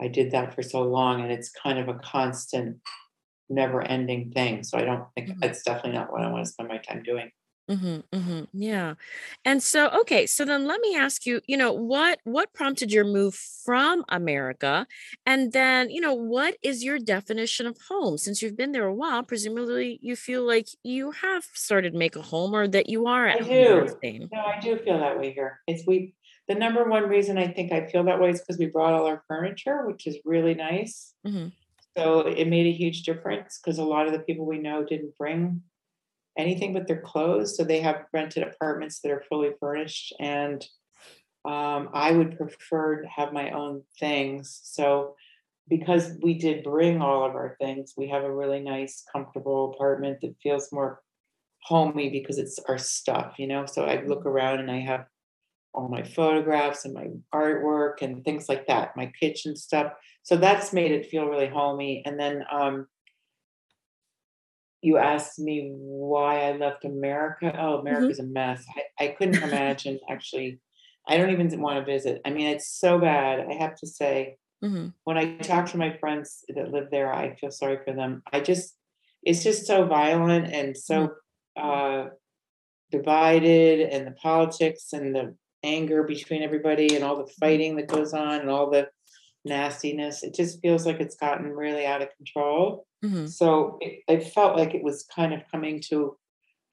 I 0.00 0.08
did 0.08 0.32
that 0.32 0.54
for 0.54 0.62
so 0.62 0.82
long 0.82 1.22
and 1.22 1.30
it's 1.30 1.50
kind 1.50 1.78
of 1.78 1.88
a 1.88 1.94
constant 1.94 2.78
never 3.48 3.82
ending 3.82 4.32
thing. 4.32 4.62
So 4.64 4.78
I 4.78 4.82
don't 4.82 5.04
think 5.14 5.28
mm-hmm. 5.28 5.38
that's 5.40 5.62
definitely 5.62 5.92
not 5.92 6.12
what 6.12 6.22
I 6.22 6.30
want 6.30 6.44
to 6.44 6.50
spend 6.50 6.68
my 6.68 6.78
time 6.78 7.02
doing. 7.02 7.30
Mm-hmm, 7.70 8.16
mm-hmm, 8.16 8.42
yeah. 8.52 8.94
And 9.44 9.62
so, 9.62 9.88
okay, 10.00 10.26
so 10.26 10.44
then 10.44 10.66
let 10.66 10.80
me 10.80 10.96
ask 10.96 11.24
you, 11.24 11.40
you 11.46 11.56
know, 11.56 11.72
what 11.72 12.18
what 12.24 12.52
prompted 12.52 12.92
your 12.92 13.06
move 13.06 13.34
from 13.34 14.04
America? 14.10 14.86
And 15.24 15.52
then, 15.52 15.88
you 15.88 16.00
know, 16.00 16.12
what 16.12 16.56
is 16.62 16.84
your 16.84 16.98
definition 16.98 17.66
of 17.66 17.78
home? 17.88 18.18
Since 18.18 18.42
you've 18.42 18.56
been 18.56 18.72
there 18.72 18.84
a 18.84 18.94
while, 18.94 19.22
presumably 19.22 19.98
you 20.02 20.14
feel 20.14 20.46
like 20.46 20.68
you 20.82 21.12
have 21.12 21.44
started 21.54 21.94
to 21.94 21.98
make 21.98 22.16
a 22.16 22.22
home 22.22 22.54
or 22.54 22.68
that 22.68 22.90
you 22.90 23.06
are 23.06 23.26
at 23.26 23.42
I 23.42 23.44
do. 23.44 24.28
No, 24.30 24.40
I 24.40 24.60
do 24.60 24.76
feel 24.76 24.98
that 24.98 25.18
way 25.18 25.32
here. 25.32 25.60
It's 25.66 25.86
we 25.86 26.14
the 26.48 26.54
number 26.54 26.84
one 26.84 27.08
reason 27.08 27.38
I 27.38 27.48
think 27.48 27.72
I 27.72 27.86
feel 27.86 28.04
that 28.04 28.20
way 28.20 28.28
is 28.28 28.40
because 28.40 28.58
we 28.58 28.66
brought 28.66 28.92
all 28.92 29.06
our 29.06 29.22
furniture, 29.26 29.86
which 29.86 30.06
is 30.06 30.18
really 30.26 30.54
nice. 30.54 31.14
Mm-hmm. 31.26 31.48
So 31.96 32.20
it 32.20 32.48
made 32.48 32.66
a 32.66 32.72
huge 32.72 33.04
difference 33.04 33.58
because 33.58 33.78
a 33.78 33.84
lot 33.84 34.06
of 34.06 34.12
the 34.12 34.18
people 34.18 34.44
we 34.44 34.58
know 34.58 34.84
didn't 34.84 35.16
bring 35.16 35.62
anything 36.36 36.72
but 36.72 36.86
their 36.86 37.00
clothes. 37.00 37.56
So 37.56 37.64
they 37.64 37.80
have 37.80 38.04
rented 38.12 38.42
apartments 38.42 39.00
that 39.00 39.12
are 39.12 39.24
fully 39.28 39.50
furnished. 39.60 40.14
And 40.20 40.64
um, 41.44 41.90
I 41.92 42.12
would 42.12 42.36
prefer 42.36 43.02
to 43.02 43.08
have 43.08 43.32
my 43.32 43.50
own 43.50 43.82
things. 44.00 44.60
So 44.62 45.14
because 45.68 46.16
we 46.22 46.34
did 46.34 46.64
bring 46.64 47.00
all 47.00 47.24
of 47.24 47.34
our 47.34 47.56
things, 47.60 47.94
we 47.96 48.08
have 48.08 48.24
a 48.24 48.34
really 48.34 48.60
nice, 48.60 49.04
comfortable 49.12 49.72
apartment 49.74 50.20
that 50.22 50.34
feels 50.42 50.72
more 50.72 51.00
homey 51.62 52.10
because 52.10 52.38
it's 52.38 52.58
our 52.68 52.78
stuff, 52.78 53.34
you 53.38 53.46
know. 53.46 53.66
So 53.66 53.84
I 53.84 54.02
look 54.04 54.26
around 54.26 54.60
and 54.60 54.70
I 54.70 54.80
have 54.80 55.06
all 55.72 55.88
my 55.88 56.02
photographs 56.02 56.84
and 56.84 56.94
my 56.94 57.08
artwork 57.34 58.02
and 58.02 58.24
things 58.24 58.48
like 58.48 58.66
that, 58.66 58.96
my 58.96 59.10
kitchen 59.18 59.56
stuff. 59.56 59.92
So 60.22 60.36
that's 60.36 60.72
made 60.72 60.92
it 60.92 61.06
feel 61.06 61.26
really 61.26 61.48
homey. 61.48 62.02
And 62.06 62.18
then 62.18 62.44
um, 62.50 62.86
you 64.84 64.98
asked 64.98 65.38
me 65.38 65.72
why 65.74 66.42
I 66.42 66.52
left 66.52 66.84
America. 66.84 67.50
Oh, 67.58 67.78
mm-hmm. 67.78 67.86
America's 67.86 68.20
mm-hmm. 68.20 68.30
a 68.30 68.32
mess. 68.32 68.66
I, 68.76 69.04
I 69.04 69.08
couldn't 69.08 69.42
imagine 69.50 69.98
actually. 70.10 70.60
I 71.08 71.16
don't 71.16 71.30
even 71.30 71.60
want 71.60 71.78
to 71.78 71.90
visit. 71.90 72.20
I 72.24 72.30
mean, 72.30 72.46
it's 72.46 72.70
so 72.70 72.98
bad. 72.98 73.46
I 73.48 73.54
have 73.54 73.76
to 73.76 73.86
say, 73.86 74.36
mm-hmm. 74.62 74.88
when 75.04 75.18
I 75.18 75.36
talk 75.36 75.70
to 75.70 75.78
my 75.78 75.96
friends 75.98 76.44
that 76.48 76.70
live 76.70 76.88
there, 76.90 77.12
I 77.12 77.34
feel 77.36 77.50
sorry 77.50 77.78
for 77.84 77.94
them. 77.94 78.22
I 78.32 78.40
just, 78.40 78.76
it's 79.22 79.42
just 79.42 79.66
so 79.66 79.84
violent 79.86 80.52
and 80.52 80.76
so 80.76 81.08
mm-hmm. 81.58 82.06
uh, 82.06 82.10
divided, 82.90 83.88
and 83.90 84.06
the 84.06 84.12
politics 84.12 84.92
and 84.92 85.14
the 85.14 85.34
anger 85.62 86.04
between 86.04 86.42
everybody 86.42 86.94
and 86.94 87.04
all 87.04 87.16
the 87.16 87.32
fighting 87.40 87.76
that 87.76 87.88
goes 87.88 88.12
on 88.12 88.40
and 88.40 88.50
all 88.50 88.70
the 88.70 88.88
nastiness. 89.44 90.22
It 90.22 90.34
just 90.34 90.60
feels 90.60 90.86
like 90.86 91.00
it's 91.00 91.16
gotten 91.16 91.50
really 91.50 91.86
out 91.86 92.02
of 92.02 92.08
control. 92.16 92.86
Mm-hmm. 93.04 93.26
So 93.26 93.78
it, 93.80 94.00
I 94.08 94.20
felt 94.20 94.56
like 94.56 94.74
it 94.74 94.82
was 94.82 95.06
kind 95.14 95.34
of 95.34 95.42
coming 95.50 95.82
to 95.88 96.16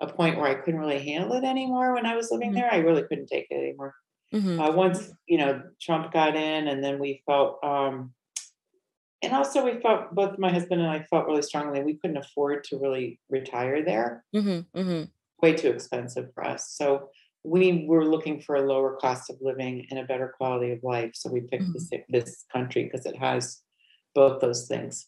a 0.02 0.08
point 0.08 0.38
where 0.38 0.50
I 0.50 0.56
couldn't 0.56 0.80
really 0.80 1.04
handle 1.04 1.34
it 1.34 1.44
anymore 1.44 1.94
when 1.94 2.06
I 2.06 2.16
was 2.16 2.32
living 2.32 2.50
mm-hmm. 2.50 2.60
there. 2.60 2.74
I 2.74 2.78
really 2.78 3.04
couldn't 3.04 3.28
take 3.28 3.48
it 3.50 3.56
anymore. 3.56 3.94
Mm-hmm. 4.34 4.60
Uh, 4.60 4.72
once 4.72 5.12
you 5.28 5.38
know 5.38 5.62
Trump 5.82 6.14
got 6.14 6.36
in, 6.36 6.70
and 6.70 6.84
then 6.84 7.00
we 7.00 7.22
felt, 7.26 7.62
um, 7.64 8.14
and 9.22 9.34
also 9.34 9.66
we 9.66 9.82
felt 9.82 10.16
both 10.16 10.40
my 10.40 10.50
husband 10.52 10.82
and 10.82 10.90
I 10.90 11.04
felt 11.10 11.28
really 11.28 11.42
strongly 11.42 11.84
we 11.84 11.98
couldn't 11.98 12.18
afford 12.18 12.64
to 12.66 12.80
really 12.80 13.20
retire 13.30 13.84
there. 13.84 14.24
Mm-hmm. 14.34 14.80
Mm-hmm. 14.80 15.04
Way 15.42 15.54
too 15.54 15.70
expensive 15.70 16.34
for 16.34 16.46
us. 16.46 16.70
So 16.72 17.10
we 17.44 17.86
were 17.88 18.06
looking 18.06 18.42
for 18.42 18.56
a 18.56 18.62
lower 18.62 18.98
cost 18.98 19.30
of 19.30 19.38
living 19.42 19.88
and 19.90 20.00
a 20.00 20.04
better 20.04 20.34
quality 20.38 20.72
of 20.72 20.80
life. 20.84 21.12
So 21.16 21.32
we 21.32 21.42
picked 21.42 21.64
mm-hmm. 21.64 21.74
this, 22.10 22.26
this 22.26 22.46
country 22.52 22.84
because 22.84 23.06
it 23.06 23.18
has 23.18 23.62
both 24.14 24.42
those 24.42 24.68
things. 24.68 25.08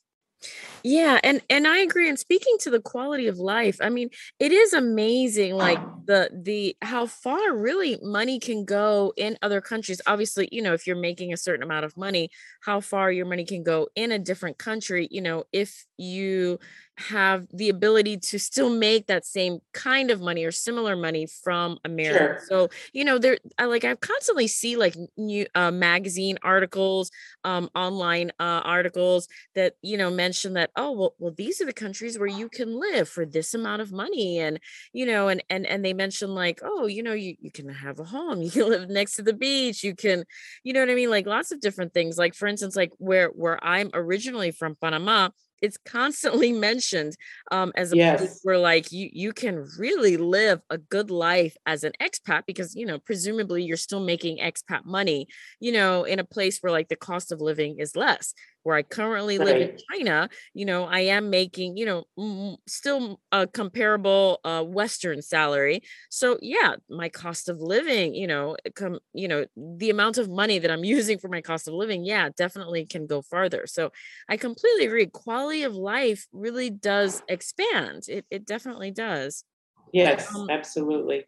Yeah, 0.83 1.19
and 1.23 1.41
and 1.49 1.65
I 1.65 1.79
agree. 1.79 2.09
And 2.09 2.19
speaking 2.19 2.57
to 2.61 2.69
the 2.69 2.81
quality 2.81 3.27
of 3.27 3.37
life, 3.37 3.77
I 3.81 3.89
mean, 3.89 4.09
it 4.39 4.51
is 4.51 4.73
amazing, 4.73 5.55
like 5.55 5.79
the 6.05 6.29
the 6.33 6.75
how 6.81 7.05
far 7.05 7.55
really 7.55 7.97
money 8.01 8.39
can 8.39 8.65
go 8.65 9.13
in 9.15 9.37
other 9.41 9.61
countries. 9.61 10.01
Obviously, 10.05 10.49
you 10.51 10.61
know, 10.61 10.73
if 10.73 10.85
you're 10.85 10.97
making 10.97 11.31
a 11.31 11.37
certain 11.37 11.63
amount 11.63 11.85
of 11.85 11.95
money, 11.95 12.29
how 12.61 12.81
far 12.81 13.11
your 13.11 13.25
money 13.25 13.45
can 13.45 13.63
go 13.63 13.87
in 13.95 14.11
a 14.11 14.19
different 14.19 14.57
country. 14.57 15.07
You 15.09 15.21
know, 15.21 15.45
if 15.53 15.85
you 15.97 16.59
have 16.97 17.47
the 17.51 17.69
ability 17.69 18.17
to 18.17 18.37
still 18.37 18.69
make 18.69 19.07
that 19.07 19.25
same 19.25 19.59
kind 19.73 20.11
of 20.11 20.21
money 20.21 20.45
or 20.45 20.51
similar 20.51 20.95
money 20.95 21.25
from 21.25 21.77
America. 21.83 22.39
Sure. 22.39 22.41
So, 22.47 22.69
you 22.93 23.03
know, 23.03 23.17
there 23.17 23.37
I 23.57 23.65
like 23.65 23.83
I 23.83 23.95
constantly 23.95 24.47
see 24.47 24.77
like 24.77 24.95
new 25.17 25.47
uh, 25.55 25.71
magazine 25.71 26.37
articles, 26.43 27.09
um, 27.43 27.69
online 27.75 28.31
uh, 28.39 28.61
articles 28.63 29.27
that, 29.55 29.73
you 29.81 29.97
know, 29.97 30.11
mention 30.11 30.53
that, 30.53 30.69
oh, 30.75 30.91
well, 30.91 31.15
well, 31.17 31.33
these 31.35 31.61
are 31.61 31.65
the 31.65 31.73
countries 31.73 32.17
where 32.19 32.27
you 32.27 32.47
can 32.47 32.79
live 32.79 33.09
for 33.09 33.25
this 33.25 33.53
amount 33.53 33.81
of 33.81 33.91
money. 33.91 34.39
And, 34.39 34.59
you 34.93 35.05
know, 35.05 35.29
and 35.29 35.43
and 35.49 35.65
and 35.65 35.83
they 35.83 35.93
mention 35.93 36.35
like, 36.35 36.59
oh, 36.63 36.85
you 36.85 37.01
know, 37.01 37.13
you, 37.13 37.35
you 37.39 37.51
can 37.51 37.69
have 37.69 37.99
a 37.99 38.03
home, 38.03 38.41
you 38.43 38.51
can 38.51 38.69
live 38.69 38.89
next 38.89 39.15
to 39.15 39.23
the 39.23 39.33
beach, 39.33 39.83
you 39.83 39.95
can, 39.95 40.25
you 40.63 40.73
know 40.73 40.79
what 40.79 40.91
I 40.91 40.95
mean? 40.95 41.09
Like 41.09 41.25
lots 41.25 41.51
of 41.51 41.59
different 41.59 41.93
things. 41.93 42.17
Like 42.17 42.35
for 42.35 42.47
instance, 42.47 42.75
like 42.75 42.91
where 42.97 43.29
where 43.29 43.63
I'm 43.63 43.89
originally 43.93 44.51
from 44.51 44.75
Panama, 44.79 45.29
it's 45.63 45.77
constantly 45.85 46.51
mentioned 46.51 47.15
um, 47.51 47.71
as 47.75 47.93
a 47.93 47.95
yes. 47.95 48.19
place 48.19 48.39
where 48.43 48.59
like 48.59 48.91
you 48.91 49.09
you 49.13 49.31
can 49.31 49.65
really 49.79 50.17
live 50.17 50.61
a 50.69 50.77
good 50.77 51.09
life 51.09 51.55
as 51.65 51.85
an 51.85 51.93
expat 52.01 52.43
because 52.45 52.75
you 52.75 52.85
know 52.85 52.99
presumably 52.99 53.63
you're 53.63 53.77
still 53.77 54.01
making 54.01 54.37
expat 54.37 54.85
money 54.85 55.25
you 55.61 55.71
know 55.71 56.03
in 56.03 56.19
a 56.19 56.23
place 56.23 56.59
where 56.59 56.71
like 56.71 56.89
the 56.89 56.95
cost 56.97 57.31
of 57.31 57.39
living 57.39 57.79
is 57.79 57.95
less 57.95 58.33
where 58.63 58.75
I 58.75 58.81
currently 58.81 59.37
right. 59.37 59.45
live 59.45 59.61
in 59.61 59.77
China, 59.91 60.29
you 60.53 60.65
know, 60.65 60.85
I 60.85 61.01
am 61.01 61.29
making, 61.29 61.77
you 61.77 61.85
know, 61.85 62.57
still 62.67 63.19
a 63.31 63.45
comparable 63.45 64.39
uh, 64.43 64.63
Western 64.63 65.21
salary. 65.21 65.83
So 66.09 66.37
yeah, 66.41 66.75
my 66.89 67.09
cost 67.09 67.49
of 67.49 67.59
living, 67.59 68.15
you 68.15 68.27
know, 68.27 68.55
come, 68.75 68.99
you 69.13 69.27
know, 69.27 69.45
the 69.55 69.89
amount 69.89 70.17
of 70.17 70.29
money 70.29 70.59
that 70.59 70.71
I'm 70.71 70.83
using 70.97 71.19
for 71.19 71.27
my 71.27 71.41
cost 71.41 71.67
of 71.67 71.73
living, 71.73 72.05
yeah, 72.05 72.29
definitely 72.35 72.85
can 72.85 73.05
go 73.05 73.21
farther. 73.21 73.65
So 73.67 73.91
I 74.27 74.37
completely 74.37 74.85
agree. 74.85 75.05
Quality 75.05 75.63
of 75.63 75.75
life 75.75 76.27
really 76.31 76.69
does 76.69 77.21
expand. 77.27 78.03
It 78.07 78.25
it 78.31 78.45
definitely 78.45 78.91
does. 78.91 79.43
Yes, 79.91 80.33
um, 80.33 80.49
absolutely 80.49 81.25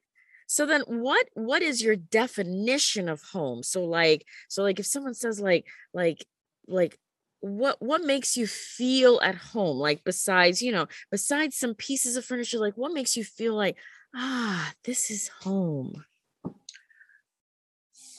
so 0.48 0.66
then 0.66 0.82
what 0.88 1.28
what 1.34 1.62
is 1.62 1.82
your 1.82 1.96
definition 1.96 3.10
of 3.10 3.22
home 3.32 3.64
so 3.64 3.84
like 3.84 4.26
so 4.48 4.64
like 4.64 4.80
if 4.80 4.86
someone 4.86 5.14
says 5.14 5.40
like 5.40 5.66
like 5.94 6.26
like 6.68 7.00
what 7.46 7.80
what 7.80 8.04
makes 8.04 8.36
you 8.36 8.48
feel 8.48 9.20
at 9.22 9.36
home? 9.36 9.78
Like 9.78 10.04
besides 10.04 10.62
you 10.62 10.72
know 10.72 10.88
besides 11.12 11.56
some 11.56 11.76
pieces 11.76 12.18
of 12.18 12.26
furniture 12.26 12.58
like 12.58 12.76
what 12.76 12.94
makes 12.94 13.16
you 13.16 13.24
feel 13.24 13.54
like 13.54 13.78
ah 14.16 14.74
this 14.84 15.12
is 15.12 15.30
home? 15.42 16.04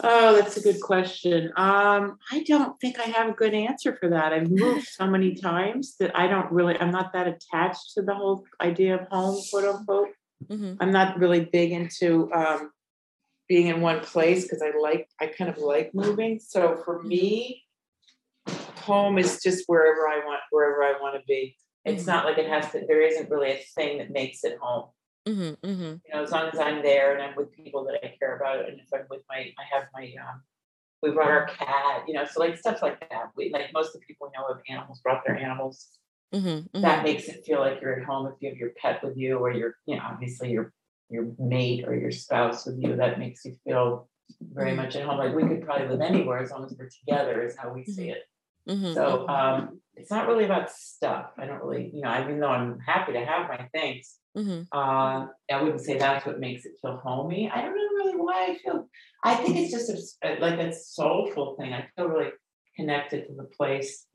Oh 0.02 0.36
that's 0.36 0.56
a 0.56 0.60
good 0.60 0.80
question. 0.80 1.52
Um 1.56 2.18
i 2.30 2.44
don't 2.46 2.78
think 2.80 3.00
i 3.00 3.04
have 3.04 3.30
a 3.30 3.32
good 3.32 3.52
answer 3.52 3.96
for 3.96 4.10
that. 4.10 4.32
I've 4.32 4.50
moved 4.50 4.86
so 4.98 5.06
many 5.08 5.34
times 5.34 5.96
that 5.98 6.16
i 6.16 6.28
don't 6.28 6.52
really 6.52 6.78
i'm 6.78 6.92
not 6.92 7.12
that 7.12 7.26
attached 7.26 7.94
to 7.94 8.02
the 8.02 8.14
whole 8.14 8.44
idea 8.60 8.94
of 8.94 9.08
home 9.08 9.42
quote 9.50 9.64
unquote. 9.64 10.08
Mm-hmm. 10.50 10.74
i'm 10.80 10.92
not 10.92 11.18
really 11.18 11.46
big 11.46 11.72
into 11.72 12.30
um 12.30 12.70
being 13.48 13.68
in 13.68 13.80
one 13.80 14.00
place 14.00 14.42
because 14.42 14.60
i 14.62 14.70
like 14.78 15.08
i 15.20 15.26
kind 15.26 15.50
of 15.50 15.58
like 15.58 15.94
moving. 15.94 16.38
So 16.38 16.76
for 16.84 16.98
mm-hmm. 16.98 17.08
me 17.08 17.65
home 18.86 19.18
is 19.18 19.42
just 19.42 19.64
wherever 19.66 20.08
I 20.08 20.18
want, 20.24 20.40
wherever 20.50 20.82
I 20.82 21.00
want 21.00 21.16
to 21.16 21.22
be. 21.26 21.56
It's 21.84 22.02
mm-hmm. 22.02 22.10
not 22.10 22.24
like 22.24 22.38
it 22.38 22.48
has 22.48 22.70
to. 22.72 22.84
There 22.86 23.02
isn't 23.02 23.30
really 23.30 23.52
a 23.52 23.64
thing 23.74 23.98
that 23.98 24.10
makes 24.10 24.44
it 24.44 24.58
home. 24.60 24.90
Mm-hmm, 25.28 25.66
mm-hmm. 25.66 25.82
You 25.82 26.14
know, 26.14 26.22
as 26.22 26.30
long 26.30 26.48
as 26.52 26.58
I'm 26.58 26.82
there 26.82 27.14
and 27.14 27.22
I'm 27.22 27.36
with 27.36 27.52
people 27.52 27.84
that 27.84 27.98
I 28.02 28.14
care 28.18 28.36
about, 28.36 28.68
and 28.68 28.78
if 28.78 28.86
I'm 28.94 29.06
with 29.10 29.22
my, 29.28 29.36
I 29.36 29.64
have 29.72 29.84
my, 29.92 30.12
um, 30.22 30.42
we 31.02 31.10
brought 31.10 31.30
our 31.30 31.46
cat. 31.46 32.04
You 32.06 32.14
know, 32.14 32.24
so 32.24 32.40
like 32.40 32.56
stuff 32.56 32.82
like 32.82 33.00
that. 33.10 33.30
We 33.36 33.50
like 33.52 33.72
most 33.72 33.94
of 33.94 34.00
the 34.00 34.06
people 34.06 34.28
we 34.28 34.38
know 34.38 34.46
of 34.46 34.60
animals 34.68 35.00
brought 35.00 35.22
their 35.26 35.36
animals. 35.36 35.88
Mm-hmm, 36.34 36.48
mm-hmm. 36.48 36.80
That 36.80 37.04
makes 37.04 37.28
it 37.28 37.44
feel 37.44 37.60
like 37.60 37.80
you're 37.80 38.00
at 38.00 38.04
home 38.04 38.26
if 38.26 38.34
you 38.40 38.48
have 38.48 38.58
your 38.58 38.70
pet 38.80 39.02
with 39.02 39.16
you, 39.16 39.38
or 39.38 39.52
your, 39.52 39.76
you 39.86 39.96
know, 39.96 40.02
obviously 40.04 40.50
your 40.50 40.72
your 41.08 41.28
mate 41.38 41.84
or 41.86 41.94
your 41.94 42.10
spouse 42.10 42.66
with 42.66 42.78
you. 42.80 42.96
That 42.96 43.18
makes 43.18 43.44
you 43.44 43.54
feel 43.64 44.08
very 44.40 44.70
mm-hmm. 44.70 44.78
much 44.78 44.96
at 44.96 45.04
home. 45.04 45.18
Like 45.18 45.34
we 45.34 45.42
could 45.42 45.62
probably 45.62 45.88
live 45.88 46.00
anywhere 46.00 46.38
as 46.38 46.50
long 46.50 46.64
as 46.64 46.74
we're 46.76 46.88
together, 46.88 47.42
is 47.42 47.56
how 47.56 47.72
we 47.72 47.84
see 47.84 48.10
it. 48.10 48.22
Mm-hmm. 48.68 48.94
So 48.94 49.26
mm-hmm. 49.28 49.30
um, 49.30 49.80
it's 49.94 50.10
not 50.10 50.26
really 50.26 50.44
about 50.44 50.70
stuff. 50.70 51.30
I 51.38 51.46
don't 51.46 51.62
really, 51.62 51.90
you 51.92 52.02
know, 52.02 52.20
even 52.20 52.40
though 52.40 52.48
I'm 52.48 52.78
happy 52.80 53.12
to 53.12 53.24
have 53.24 53.48
my 53.48 53.68
things, 53.72 54.16
mm-hmm. 54.36 54.62
uh, 54.72 55.26
I 55.50 55.62
wouldn't 55.62 55.80
say 55.80 55.98
that's 55.98 56.26
what 56.26 56.40
makes 56.40 56.66
it 56.66 56.72
feel 56.82 57.00
homey. 57.02 57.50
I 57.52 57.62
don't 57.62 57.74
know 57.74 58.04
really 58.04 58.16
why 58.16 58.50
I 58.50 58.58
feel. 58.58 58.88
I 59.24 59.34
think 59.36 59.56
it's 59.56 59.72
just 59.72 60.18
a, 60.22 60.38
like 60.40 60.58
a 60.58 60.72
soulful 60.72 61.56
thing. 61.58 61.72
I 61.72 61.86
feel 61.96 62.08
really 62.08 62.30
connected 62.76 63.26
to 63.26 63.34
the 63.34 63.44
place 63.44 64.06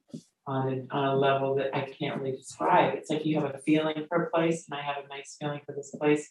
on 0.46 0.88
a, 0.91 0.96
on 0.96 1.05
a 1.05 1.15
level 1.15 1.55
that 1.55 1.75
I 1.75 1.81
can't 1.81 2.20
really 2.20 2.36
describe. 2.38 2.96
It's 2.96 3.10
like 3.10 3.25
you 3.25 3.39
have 3.39 3.55
a 3.55 3.60
feeling 3.60 4.05
for 4.08 4.24
a 4.24 4.29
place, 4.29 4.65
and 4.70 4.79
I 4.79 4.84
have 4.84 5.03
a 5.03 5.08
nice 5.08 5.38
feeling 5.39 5.62
for 5.65 5.74
this 5.74 5.91
place. 5.91 6.29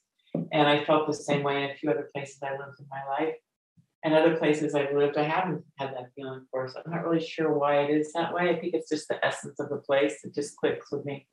And 0.52 0.68
I 0.68 0.84
felt 0.84 1.08
the 1.08 1.14
same 1.14 1.42
way 1.42 1.64
in 1.64 1.70
a 1.70 1.74
few 1.74 1.90
other 1.90 2.08
places 2.14 2.38
I 2.42 2.52
lived 2.52 2.78
in 2.78 2.86
my 2.88 3.02
life 3.18 3.34
and 4.02 4.14
other 4.14 4.36
places 4.36 4.74
I've 4.74 4.94
lived, 4.94 5.18
I 5.18 5.24
haven't 5.24 5.62
had 5.78 5.92
that 5.92 6.10
feeling 6.16 6.46
for. 6.50 6.68
So 6.68 6.80
I'm 6.84 6.90
not 6.90 7.06
really 7.06 7.24
sure 7.24 7.52
why 7.52 7.82
it 7.82 7.90
is 7.90 8.12
that 8.12 8.32
way. 8.32 8.48
I 8.48 8.58
think 8.58 8.74
it's 8.74 8.88
just 8.88 9.08
the 9.08 9.24
essence 9.24 9.60
of 9.60 9.68
the 9.68 9.76
place. 9.76 10.20
It 10.24 10.34
just 10.34 10.56
clicks 10.56 10.90
with 10.90 11.04
me. 11.04 11.26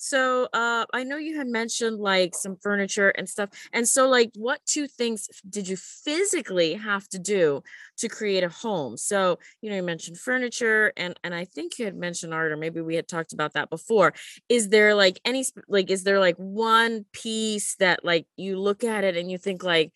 So 0.00 0.48
uh, 0.52 0.86
I 0.92 1.02
know 1.02 1.16
you 1.16 1.36
had 1.36 1.48
mentioned 1.48 1.98
like 1.98 2.34
some 2.34 2.56
furniture 2.62 3.10
and 3.10 3.28
stuff. 3.28 3.50
And 3.72 3.86
so 3.86 4.08
like 4.08 4.30
what 4.36 4.64
two 4.64 4.86
things 4.86 5.28
did 5.48 5.68
you 5.68 5.76
physically 5.76 6.74
have 6.74 7.08
to 7.08 7.18
do 7.18 7.62
to 7.98 8.08
create 8.08 8.44
a 8.44 8.48
home? 8.48 8.96
So, 8.96 9.38
you 9.60 9.70
know, 9.70 9.76
you 9.76 9.82
mentioned 9.82 10.18
furniture 10.18 10.92
and 10.96 11.18
and 11.24 11.34
I 11.34 11.44
think 11.44 11.78
you 11.78 11.84
had 11.84 11.96
mentioned 11.96 12.32
art 12.32 12.52
or 12.52 12.56
maybe 12.56 12.80
we 12.80 12.94
had 12.94 13.08
talked 13.08 13.32
about 13.32 13.54
that 13.54 13.70
before. 13.70 14.14
Is 14.48 14.68
there 14.68 14.94
like 14.94 15.20
any 15.24 15.44
like 15.68 15.90
is 15.90 16.04
there 16.04 16.20
like 16.20 16.36
one 16.36 17.04
piece 17.12 17.74
that 17.76 18.04
like 18.04 18.26
you 18.36 18.58
look 18.58 18.84
at 18.84 19.04
it 19.04 19.16
and 19.16 19.30
you 19.30 19.38
think 19.38 19.64
like 19.64 19.92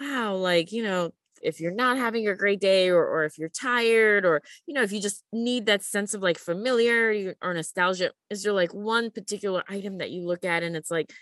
wow, 0.00 0.34
like, 0.34 0.72
you 0.72 0.82
know, 0.82 1.12
if 1.42 1.60
you're 1.60 1.72
not 1.72 1.96
having 1.96 2.26
a 2.28 2.34
great 2.34 2.60
day 2.60 2.88
or, 2.88 3.06
or 3.06 3.24
if 3.24 3.38
you're 3.38 3.48
tired 3.48 4.24
or 4.24 4.42
you 4.66 4.74
know 4.74 4.82
if 4.82 4.92
you 4.92 5.00
just 5.00 5.22
need 5.32 5.66
that 5.66 5.82
sense 5.82 6.14
of 6.14 6.22
like 6.22 6.38
familiarity 6.38 7.32
or 7.42 7.54
nostalgia 7.54 8.10
is 8.30 8.42
there 8.42 8.52
like 8.52 8.72
one 8.72 9.10
particular 9.10 9.62
item 9.68 9.98
that 9.98 10.10
you 10.10 10.26
look 10.26 10.44
at 10.44 10.62
and 10.62 10.76
it's 10.76 10.90
like 10.90 11.12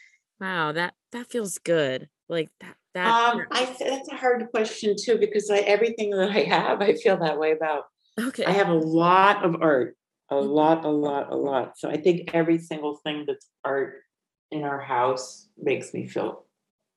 wow 0.41 0.73
that 0.73 0.95
that 1.13 1.27
feels 1.27 1.59
good 1.59 2.09
like 2.29 2.49
that 2.61 2.77
that 2.95 3.07
um 3.07 3.43
i 3.51 3.65
that's 3.79 4.09
a 4.09 4.17
hard 4.17 4.47
question 4.51 4.95
too 4.99 5.19
because 5.19 5.51
i 5.51 5.59
everything 5.59 6.11
that 6.11 6.31
i 6.31 6.41
have 6.41 6.81
i 6.81 6.95
feel 6.95 7.17
that 7.17 7.39
way 7.39 7.53
about. 7.53 7.85
Okay. 8.19 8.45
i 8.45 8.53
have 8.53 8.69
a 8.69 8.75
lot 8.75 9.45
of 9.45 9.57
art 9.61 9.97
a 10.31 10.35
mm-hmm. 10.35 10.49
lot 10.49 10.85
a 10.85 10.89
lot 10.89 11.33
a 11.33 11.37
lot 11.37 11.77
so 11.77 11.91
i 11.91 11.97
think 11.97 12.31
every 12.33 12.59
single 12.59 12.97
thing 13.05 13.25
that's 13.27 13.49
art 13.65 13.97
in 14.51 14.63
our 14.63 14.81
house 14.81 15.49
makes 15.59 15.93
me 15.93 16.07
feel 16.07 16.47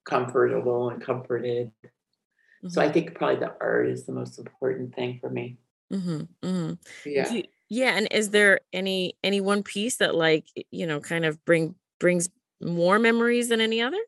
comfortable 0.07 0.89
and 0.89 1.01
comforted. 1.01 1.71
Mm-hmm. 1.83 2.69
So 2.69 2.81
I 2.81 2.85
mm-hmm. 2.85 2.93
think 2.93 3.15
probably 3.15 3.39
the 3.39 3.53
art 3.61 3.87
is 3.89 4.05
the 4.05 4.13
most 4.13 4.39
important 4.39 4.95
thing 4.95 5.19
for 5.21 5.29
me. 5.29 5.57
Mm-hmm, 5.93 6.21
mm-hmm. 6.43 6.73
Yeah. 7.09 7.31
You, 7.31 7.43
yeah. 7.69 7.97
And 7.97 8.07
is 8.11 8.31
there 8.31 8.61
any 8.73 9.13
any 9.23 9.41
one 9.41 9.63
piece 9.63 9.97
that 9.97 10.15
like 10.15 10.45
you 10.71 10.87
know 10.87 10.99
kind 10.99 11.25
of 11.25 11.43
bring 11.45 11.75
brings 11.99 12.29
more 12.61 12.99
memories 12.99 13.49
than 13.49 13.61
any 13.61 13.81
other? 13.81 13.99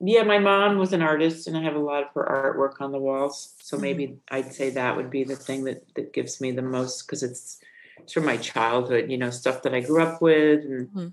Yeah, 0.00 0.24
my 0.24 0.38
mom 0.38 0.76
was 0.76 0.92
an 0.92 1.02
artist, 1.02 1.46
and 1.46 1.56
I 1.56 1.62
have 1.62 1.76
a 1.76 1.78
lot 1.78 2.02
of 2.02 2.08
her 2.14 2.24
artwork 2.24 2.84
on 2.84 2.92
the 2.92 2.98
walls. 2.98 3.54
So 3.62 3.78
maybe 3.78 4.08
mm-hmm. 4.08 4.34
I'd 4.34 4.52
say 4.52 4.70
that 4.70 4.96
would 4.96 5.08
be 5.08 5.24
the 5.24 5.36
thing 5.36 5.64
that 5.64 5.94
that 5.94 6.12
gives 6.12 6.40
me 6.40 6.50
the 6.50 6.62
most 6.62 7.06
because 7.06 7.22
it's 7.22 7.60
it's 7.98 8.12
from 8.12 8.26
my 8.26 8.36
childhood. 8.36 9.10
You 9.10 9.18
know, 9.18 9.30
stuff 9.30 9.62
that 9.62 9.74
I 9.74 9.80
grew 9.80 10.02
up 10.02 10.20
with, 10.20 10.64
and 10.64 10.88
mm-hmm 10.88 11.06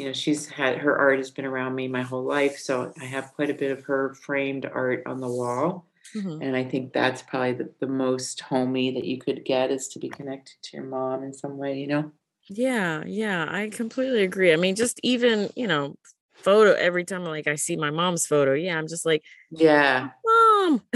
you 0.00 0.06
know 0.06 0.12
she's 0.12 0.48
had 0.48 0.78
her 0.78 0.96
art 0.98 1.18
has 1.18 1.30
been 1.30 1.44
around 1.44 1.74
me 1.74 1.86
my 1.86 2.02
whole 2.02 2.24
life 2.24 2.58
so 2.58 2.92
i 3.00 3.04
have 3.04 3.32
quite 3.34 3.50
a 3.50 3.54
bit 3.54 3.70
of 3.70 3.84
her 3.84 4.14
framed 4.14 4.64
art 4.64 5.02
on 5.06 5.20
the 5.20 5.28
wall. 5.28 5.86
Mm-hmm. 6.16 6.42
and 6.42 6.56
i 6.56 6.64
think 6.64 6.92
that's 6.92 7.22
probably 7.22 7.52
the, 7.52 7.70
the 7.78 7.86
most 7.86 8.40
homey 8.40 8.90
that 8.94 9.04
you 9.04 9.18
could 9.18 9.44
get 9.44 9.70
is 9.70 9.88
to 9.88 9.98
be 9.98 10.08
connected 10.08 10.54
to 10.62 10.76
your 10.76 10.86
mom 10.86 11.22
in 11.22 11.32
some 11.32 11.58
way 11.58 11.78
you 11.78 11.86
know? 11.86 12.10
Yeah 12.48 13.04
yeah 13.06 13.46
i 13.48 13.68
completely 13.68 14.24
agree. 14.24 14.52
I 14.52 14.56
mean 14.56 14.74
just 14.74 14.98
even 15.04 15.50
you 15.54 15.68
know 15.68 15.94
photo 16.32 16.72
every 16.72 17.04
time 17.04 17.24
like 17.24 17.46
i 17.46 17.54
see 17.54 17.76
my 17.76 17.90
mom's 17.90 18.26
photo 18.26 18.54
yeah 18.54 18.78
i'm 18.78 18.88
just 18.88 19.04
like 19.04 19.22
yeah. 19.50 20.08
Mom! 20.24 20.82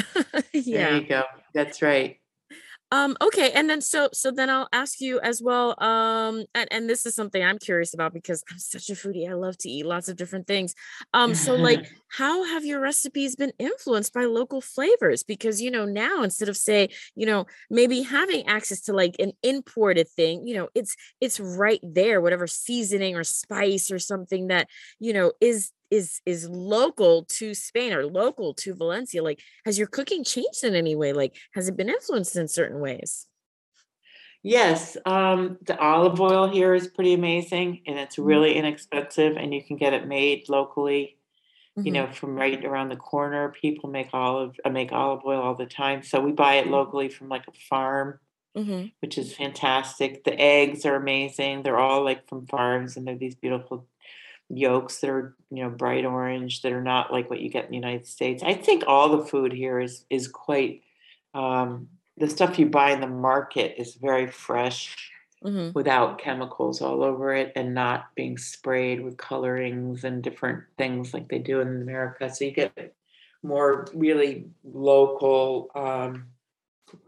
Yeah. 0.52 0.90
there 0.90 0.96
you 1.00 1.06
go. 1.06 1.22
That's 1.52 1.82
right 1.82 2.18
um, 2.94 3.16
okay, 3.20 3.50
and 3.50 3.68
then 3.68 3.80
so 3.80 4.08
so 4.12 4.30
then 4.30 4.48
I'll 4.48 4.68
ask 4.72 5.00
you 5.00 5.18
as 5.18 5.42
well. 5.42 5.74
Um, 5.82 6.44
and, 6.54 6.68
and 6.70 6.88
this 6.88 7.04
is 7.06 7.16
something 7.16 7.42
I'm 7.42 7.58
curious 7.58 7.92
about 7.92 8.14
because 8.14 8.44
I'm 8.48 8.58
such 8.58 8.88
a 8.88 8.92
foodie. 8.92 9.28
I 9.28 9.32
love 9.32 9.58
to 9.58 9.68
eat 9.68 9.84
lots 9.84 10.08
of 10.08 10.16
different 10.16 10.46
things. 10.46 10.76
Um, 11.12 11.34
so 11.34 11.56
like 11.56 11.90
how 12.08 12.44
have 12.44 12.64
your 12.64 12.78
recipes 12.78 13.34
been 13.34 13.52
influenced 13.58 14.12
by 14.14 14.26
local 14.26 14.60
flavors? 14.60 15.24
Because 15.24 15.60
you 15.60 15.72
know, 15.72 15.84
now 15.84 16.22
instead 16.22 16.48
of 16.48 16.56
say, 16.56 16.90
you 17.16 17.26
know, 17.26 17.46
maybe 17.68 18.02
having 18.02 18.46
access 18.46 18.82
to 18.82 18.92
like 18.92 19.16
an 19.18 19.32
imported 19.42 20.08
thing, 20.08 20.46
you 20.46 20.54
know, 20.54 20.68
it's 20.76 20.94
it's 21.20 21.40
right 21.40 21.80
there, 21.82 22.20
whatever 22.20 22.46
seasoning 22.46 23.16
or 23.16 23.24
spice 23.24 23.90
or 23.90 23.98
something 23.98 24.46
that, 24.46 24.68
you 25.00 25.12
know, 25.12 25.32
is 25.40 25.72
is 25.90 26.20
is 26.26 26.48
local 26.48 27.24
to 27.36 27.54
Spain 27.54 27.92
or 27.92 28.06
local 28.06 28.54
to 28.54 28.74
Valencia? 28.74 29.22
Like, 29.22 29.40
has 29.64 29.78
your 29.78 29.86
cooking 29.86 30.24
changed 30.24 30.64
in 30.64 30.74
any 30.74 30.94
way? 30.94 31.12
Like, 31.12 31.36
has 31.54 31.68
it 31.68 31.76
been 31.76 31.88
influenced 31.88 32.36
in 32.36 32.48
certain 32.48 32.80
ways? 32.80 33.26
Yes, 34.44 34.98
um, 35.06 35.56
the 35.62 35.78
olive 35.78 36.20
oil 36.20 36.46
here 36.46 36.74
is 36.74 36.86
pretty 36.86 37.14
amazing, 37.14 37.80
and 37.86 37.98
it's 37.98 38.16
mm-hmm. 38.16 38.28
really 38.28 38.54
inexpensive, 38.54 39.38
and 39.38 39.54
you 39.54 39.64
can 39.64 39.78
get 39.78 39.94
it 39.94 40.06
made 40.06 40.50
locally. 40.50 41.16
Mm-hmm. 41.78 41.86
You 41.86 41.92
know, 41.92 42.06
from 42.12 42.36
right 42.36 42.62
around 42.62 42.90
the 42.90 42.96
corner, 42.96 43.54
people 43.58 43.88
make 43.88 44.10
olive 44.12 44.54
uh, 44.62 44.68
make 44.68 44.92
olive 44.92 45.22
oil 45.24 45.40
all 45.40 45.54
the 45.54 45.64
time. 45.64 46.02
So 46.02 46.20
we 46.20 46.32
buy 46.32 46.56
it 46.56 46.64
mm-hmm. 46.64 46.74
locally 46.74 47.08
from 47.08 47.30
like 47.30 47.48
a 47.48 47.52
farm, 47.70 48.20
mm-hmm. 48.54 48.88
which 49.00 49.16
is 49.16 49.34
fantastic. 49.34 50.24
The 50.24 50.38
eggs 50.38 50.84
are 50.84 50.94
amazing; 50.94 51.62
they're 51.62 51.80
all 51.80 52.04
like 52.04 52.28
from 52.28 52.46
farms, 52.46 52.98
and 52.98 53.06
they're 53.06 53.16
these 53.16 53.36
beautiful 53.36 53.88
yolks 54.50 55.00
that 55.00 55.10
are 55.10 55.34
you 55.50 55.62
know 55.62 55.70
bright 55.70 56.04
orange 56.04 56.62
that 56.62 56.72
are 56.72 56.82
not 56.82 57.12
like 57.12 57.30
what 57.30 57.40
you 57.40 57.48
get 57.48 57.64
in 57.64 57.70
the 57.70 57.76
United 57.76 58.06
States. 58.06 58.42
I 58.42 58.54
think 58.54 58.84
all 58.86 59.16
the 59.16 59.24
food 59.24 59.52
here 59.52 59.80
is 59.80 60.04
is 60.10 60.28
quite 60.28 60.82
um, 61.34 61.88
the 62.16 62.28
stuff 62.28 62.58
you 62.58 62.66
buy 62.66 62.92
in 62.92 63.00
the 63.00 63.06
market 63.06 63.74
is 63.78 63.94
very 63.94 64.28
fresh 64.28 65.12
mm-hmm. 65.44 65.70
without 65.74 66.18
chemicals 66.18 66.80
all 66.80 67.02
over 67.02 67.34
it 67.34 67.52
and 67.56 67.74
not 67.74 68.14
being 68.14 68.38
sprayed 68.38 69.02
with 69.02 69.16
colorings 69.16 70.04
and 70.04 70.22
different 70.22 70.64
things 70.78 71.12
like 71.12 71.28
they 71.28 71.38
do 71.38 71.60
in 71.60 71.68
America. 71.68 72.32
So 72.32 72.44
you 72.44 72.52
get 72.52 72.94
more 73.42 73.86
really 73.94 74.46
local, 74.62 75.70
um, 75.74 76.26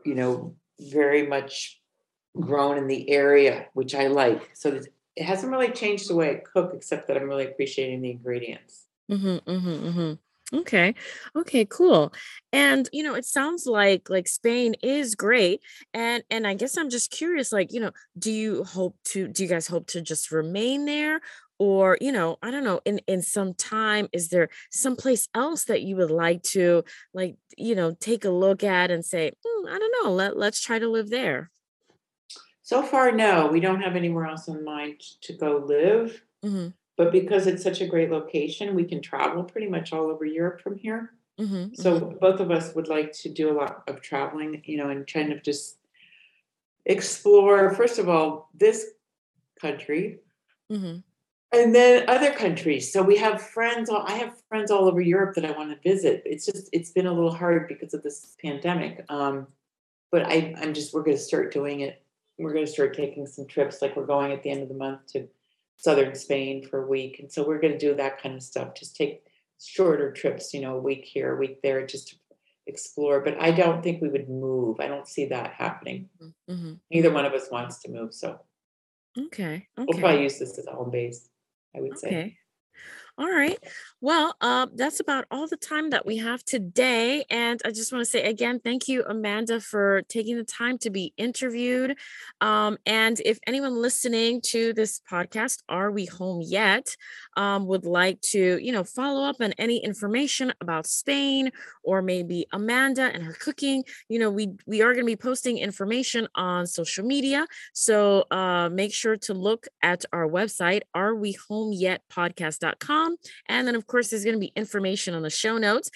you 0.04 0.14
know, 0.14 0.54
very 0.78 1.26
much 1.26 1.80
grown 2.38 2.76
in 2.76 2.86
the 2.86 3.08
area, 3.10 3.66
which 3.72 3.94
I 3.94 4.08
like. 4.08 4.50
So 4.54 4.80
it 5.16 5.24
hasn't 5.24 5.50
really 5.50 5.70
changed 5.70 6.08
the 6.08 6.14
way 6.14 6.30
I 6.30 6.34
cook, 6.34 6.72
except 6.74 7.08
that 7.08 7.16
I'm 7.16 7.28
really 7.28 7.46
appreciating 7.46 8.02
the 8.02 8.10
ingredients. 8.10 8.86
Mm-hmm, 9.10 9.50
mm-hmm, 9.50 9.86
mm-hmm. 9.88 10.12
Okay. 10.58 10.94
Okay, 11.34 11.64
cool. 11.64 12.12
And 12.52 12.88
you 12.92 13.02
know, 13.02 13.14
it 13.14 13.24
sounds 13.24 13.66
like 13.66 14.08
like 14.08 14.28
Spain 14.28 14.74
is 14.82 15.16
great. 15.16 15.60
And 15.92 16.22
and 16.30 16.46
I 16.46 16.54
guess 16.54 16.76
I'm 16.76 16.88
just 16.90 17.10
curious 17.10 17.50
like, 17.50 17.72
you 17.72 17.80
know, 17.80 17.90
do 18.18 18.30
you 18.30 18.62
hope 18.62 18.96
to 19.06 19.26
do 19.26 19.42
you 19.42 19.48
guys 19.48 19.66
hope 19.66 19.88
to 19.88 20.00
just 20.00 20.30
remain 20.30 20.84
there 20.84 21.20
or, 21.58 21.96
you 22.00 22.12
know, 22.12 22.36
I 22.42 22.50
don't 22.52 22.64
know, 22.64 22.80
in 22.84 23.00
in 23.08 23.22
some 23.22 23.54
time 23.54 24.08
is 24.12 24.28
there 24.28 24.48
someplace 24.70 25.26
else 25.34 25.64
that 25.64 25.82
you 25.82 25.96
would 25.96 26.10
like 26.12 26.42
to 26.44 26.84
like, 27.12 27.36
you 27.56 27.74
know, 27.74 27.96
take 27.98 28.24
a 28.24 28.30
look 28.30 28.62
at 28.62 28.90
and 28.92 29.04
say, 29.04 29.32
"Hmm, 29.44 29.66
I 29.68 29.78
don't 29.78 30.04
know, 30.04 30.12
let 30.12 30.36
let's 30.36 30.60
try 30.60 30.78
to 30.78 30.88
live 30.88 31.10
there." 31.10 31.50
So 32.66 32.82
far, 32.82 33.12
no, 33.12 33.46
we 33.46 33.60
don't 33.60 33.80
have 33.80 33.94
anywhere 33.94 34.26
else 34.26 34.48
in 34.48 34.64
mind 34.64 34.98
to 35.20 35.32
go 35.32 35.64
live. 35.64 36.20
hmm 36.42 36.70
But 36.96 37.12
because 37.12 37.46
it's 37.46 37.62
such 37.62 37.80
a 37.80 37.86
great 37.86 38.10
location, 38.10 38.74
we 38.74 38.82
can 38.82 39.00
travel 39.00 39.44
pretty 39.44 39.68
much 39.68 39.92
all 39.92 40.10
over 40.10 40.24
Europe 40.24 40.60
from 40.62 40.76
here. 40.76 41.12
hmm 41.38 41.66
So 41.74 42.00
hmm 42.00 42.16
both 42.20 42.40
of 42.40 42.50
us 42.50 42.74
would 42.74 42.88
like 42.88 43.12
to 43.22 43.28
do 43.28 43.52
a 43.52 43.54
lot 43.54 43.84
of 43.86 44.00
traveling, 44.00 44.62
you 44.64 44.78
know, 44.78 44.88
and 44.88 45.06
kind 45.06 45.32
of 45.32 45.44
just 45.44 45.78
explore, 46.86 47.72
first 47.72 48.00
of 48.00 48.08
all, 48.08 48.50
this 48.52 48.86
country 49.60 50.18
hmm 50.68 50.96
and 51.52 51.72
then 51.72 52.08
other 52.08 52.32
countries. 52.32 52.92
So 52.92 53.00
we 53.00 53.16
have 53.18 53.40
friends, 53.40 53.88
all, 53.88 54.02
I 54.04 54.14
have 54.14 54.42
friends 54.48 54.72
all 54.72 54.86
over 54.86 55.00
Europe 55.00 55.36
that 55.36 55.44
I 55.44 55.52
want 55.52 55.70
to 55.70 55.88
visit. 55.88 56.24
It's 56.26 56.46
just, 56.46 56.68
it's 56.72 56.90
been 56.90 57.06
a 57.06 57.12
little 57.12 57.32
hard 57.32 57.68
because 57.68 57.94
of 57.94 58.02
this 58.02 58.34
pandemic. 58.42 59.04
Um, 59.08 59.46
but 60.10 60.26
I, 60.26 60.56
I'm 60.58 60.74
just, 60.74 60.92
we're 60.92 61.04
going 61.04 61.16
to 61.16 61.22
start 61.22 61.52
doing 61.52 61.80
it. 61.80 62.02
We're 62.38 62.52
going 62.52 62.66
to 62.66 62.70
start 62.70 62.94
taking 62.94 63.26
some 63.26 63.46
trips. 63.46 63.80
Like 63.80 63.96
we're 63.96 64.06
going 64.06 64.32
at 64.32 64.42
the 64.42 64.50
end 64.50 64.62
of 64.62 64.68
the 64.68 64.74
month 64.74 65.06
to 65.12 65.28
southern 65.76 66.14
Spain 66.14 66.66
for 66.66 66.84
a 66.84 66.86
week. 66.86 67.18
And 67.18 67.30
so 67.32 67.46
we're 67.46 67.60
going 67.60 67.72
to 67.72 67.78
do 67.78 67.94
that 67.94 68.20
kind 68.22 68.34
of 68.34 68.42
stuff. 68.42 68.74
Just 68.74 68.96
take 68.96 69.22
shorter 69.62 70.12
trips, 70.12 70.52
you 70.52 70.60
know, 70.60 70.76
a 70.76 70.80
week 70.80 71.04
here, 71.04 71.34
a 71.34 71.38
week 71.38 71.62
there, 71.62 71.86
just 71.86 72.08
to 72.08 72.16
explore. 72.66 73.20
But 73.20 73.40
I 73.40 73.50
don't 73.52 73.82
think 73.82 74.02
we 74.02 74.08
would 74.08 74.28
move. 74.28 74.80
I 74.80 74.86
don't 74.86 75.08
see 75.08 75.26
that 75.26 75.52
happening. 75.54 76.08
hmm 76.48 76.74
Neither 76.90 77.10
one 77.12 77.24
of 77.24 77.32
us 77.32 77.50
wants 77.50 77.80
to 77.82 77.90
move. 77.90 78.12
So 78.14 78.38
Okay. 79.18 79.66
we'll 79.78 79.98
probably 79.98 80.22
use 80.24 80.38
this 80.38 80.58
as 80.58 80.66
a 80.66 80.72
home 80.72 80.90
base, 80.90 81.30
I 81.74 81.80
would 81.80 81.98
say. 81.98 82.10
All 83.18 83.30
right. 83.30 83.58
Well, 84.02 84.36
uh, 84.42 84.66
that's 84.74 85.00
about 85.00 85.24
all 85.30 85.48
the 85.48 85.56
time 85.56 85.88
that 85.90 86.04
we 86.04 86.18
have 86.18 86.44
today. 86.44 87.24
And 87.30 87.62
I 87.64 87.70
just 87.70 87.90
want 87.90 88.04
to 88.04 88.10
say 88.10 88.24
again, 88.24 88.60
thank 88.62 88.88
you, 88.88 89.02
Amanda, 89.08 89.58
for 89.58 90.02
taking 90.02 90.36
the 90.36 90.44
time 90.44 90.76
to 90.78 90.90
be 90.90 91.14
interviewed. 91.16 91.96
Um, 92.42 92.76
and 92.84 93.18
if 93.24 93.38
anyone 93.46 93.80
listening 93.80 94.42
to 94.48 94.74
this 94.74 95.00
podcast, 95.10 95.62
Are 95.66 95.90
We 95.90 96.04
Home 96.04 96.42
Yet, 96.44 96.94
um, 97.38 97.64
would 97.66 97.86
like 97.86 98.20
to, 98.32 98.62
you 98.62 98.70
know, 98.70 98.84
follow 98.84 99.26
up 99.26 99.36
on 99.40 99.54
any 99.54 99.82
information 99.82 100.52
about 100.60 100.86
Spain 100.86 101.50
or 101.82 102.02
maybe 102.02 102.46
Amanda 102.52 103.04
and 103.04 103.22
her 103.22 103.32
cooking, 103.32 103.84
you 104.10 104.18
know, 104.18 104.30
we 104.30 104.50
we 104.66 104.82
are 104.82 104.92
going 104.92 105.06
to 105.06 105.10
be 105.10 105.16
posting 105.16 105.56
information 105.56 106.28
on 106.34 106.66
social 106.66 107.06
media. 107.06 107.46
So 107.72 108.26
uh, 108.30 108.68
make 108.68 108.92
sure 108.92 109.16
to 109.16 109.32
look 109.32 109.68
at 109.82 110.04
our 110.12 110.28
website, 110.28 110.82
arewehomeyetpodcast.com. 110.94 113.05
And 113.48 113.66
then, 113.66 113.74
of 113.74 113.86
course, 113.86 114.10
there's 114.10 114.24
going 114.24 114.36
to 114.36 114.40
be 114.40 114.52
information 114.56 115.14
on 115.14 115.22
the 115.22 115.30
show 115.30 115.58
notes. 115.58 115.90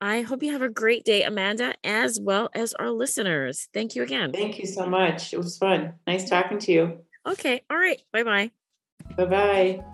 I 0.00 0.22
hope 0.22 0.42
you 0.42 0.52
have 0.52 0.62
a 0.62 0.68
great 0.68 1.04
day, 1.04 1.22
Amanda, 1.22 1.74
as 1.84 2.18
well 2.20 2.50
as 2.54 2.74
our 2.74 2.90
listeners. 2.90 3.68
Thank 3.72 3.94
you 3.94 4.02
again. 4.02 4.32
Thank 4.32 4.58
you 4.58 4.66
so 4.66 4.86
much. 4.86 5.32
It 5.32 5.36
was 5.36 5.56
fun. 5.58 5.94
Nice 6.08 6.28
talking 6.28 6.58
to 6.58 6.72
you. 6.72 6.98
Okay. 7.26 7.62
All 7.70 7.78
right. 7.78 8.02
Bye 8.12 8.24
bye. 8.24 8.50
Bye 9.16 9.26
bye. 9.26 9.84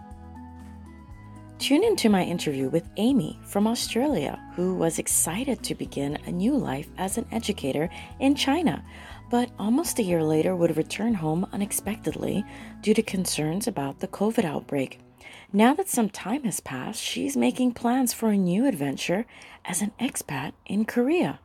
Tune 1.58 1.82
into 1.82 2.08
my 2.08 2.22
interview 2.22 2.68
with 2.68 2.88
Amy 2.98 3.38
from 3.44 3.66
Australia, 3.66 4.40
who 4.54 4.76
was 4.76 5.00
excited 5.00 5.62
to 5.64 5.74
begin 5.74 6.16
a 6.24 6.30
new 6.30 6.56
life 6.56 6.88
as 6.96 7.18
an 7.18 7.26
educator 7.32 7.90
in 8.20 8.36
China, 8.36 8.84
but 9.28 9.50
almost 9.58 9.98
a 9.98 10.04
year 10.04 10.22
later 10.22 10.54
would 10.54 10.76
return 10.76 11.14
home 11.14 11.46
unexpectedly 11.52 12.44
due 12.80 12.94
to 12.94 13.02
concerns 13.02 13.66
about 13.66 13.98
the 13.98 14.06
COVID 14.06 14.44
outbreak. 14.44 15.00
Now 15.52 15.74
that 15.74 15.88
some 15.88 16.08
time 16.10 16.44
has 16.44 16.60
passed, 16.60 17.02
she's 17.02 17.34
making 17.34 17.72
plans 17.72 18.12
for 18.12 18.28
a 18.28 18.36
new 18.36 18.66
adventure 18.66 19.24
as 19.64 19.80
an 19.80 19.92
expat 19.98 20.52
in 20.66 20.84
Korea. 20.84 21.40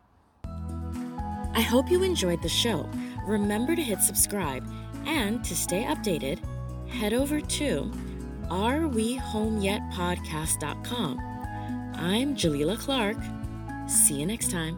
I 1.55 1.61
hope 1.61 1.89
you 1.89 2.03
enjoyed 2.03 2.41
the 2.41 2.49
show. 2.49 2.89
Remember 3.25 3.77
to 3.77 3.81
hit 3.81 4.01
subscribe 4.01 4.69
and 5.05 5.41
to 5.45 5.55
stay 5.55 5.83
updated, 5.83 6.39
head 6.89 7.13
over 7.13 7.39
to 7.39 7.89
arewehomeyetpodcast.com. 8.49 11.19
I'm 11.95 12.35
Jalila 12.35 12.77
Clark. 12.77 13.15
See 13.87 14.19
you 14.19 14.25
next 14.25 14.51
time. 14.51 14.77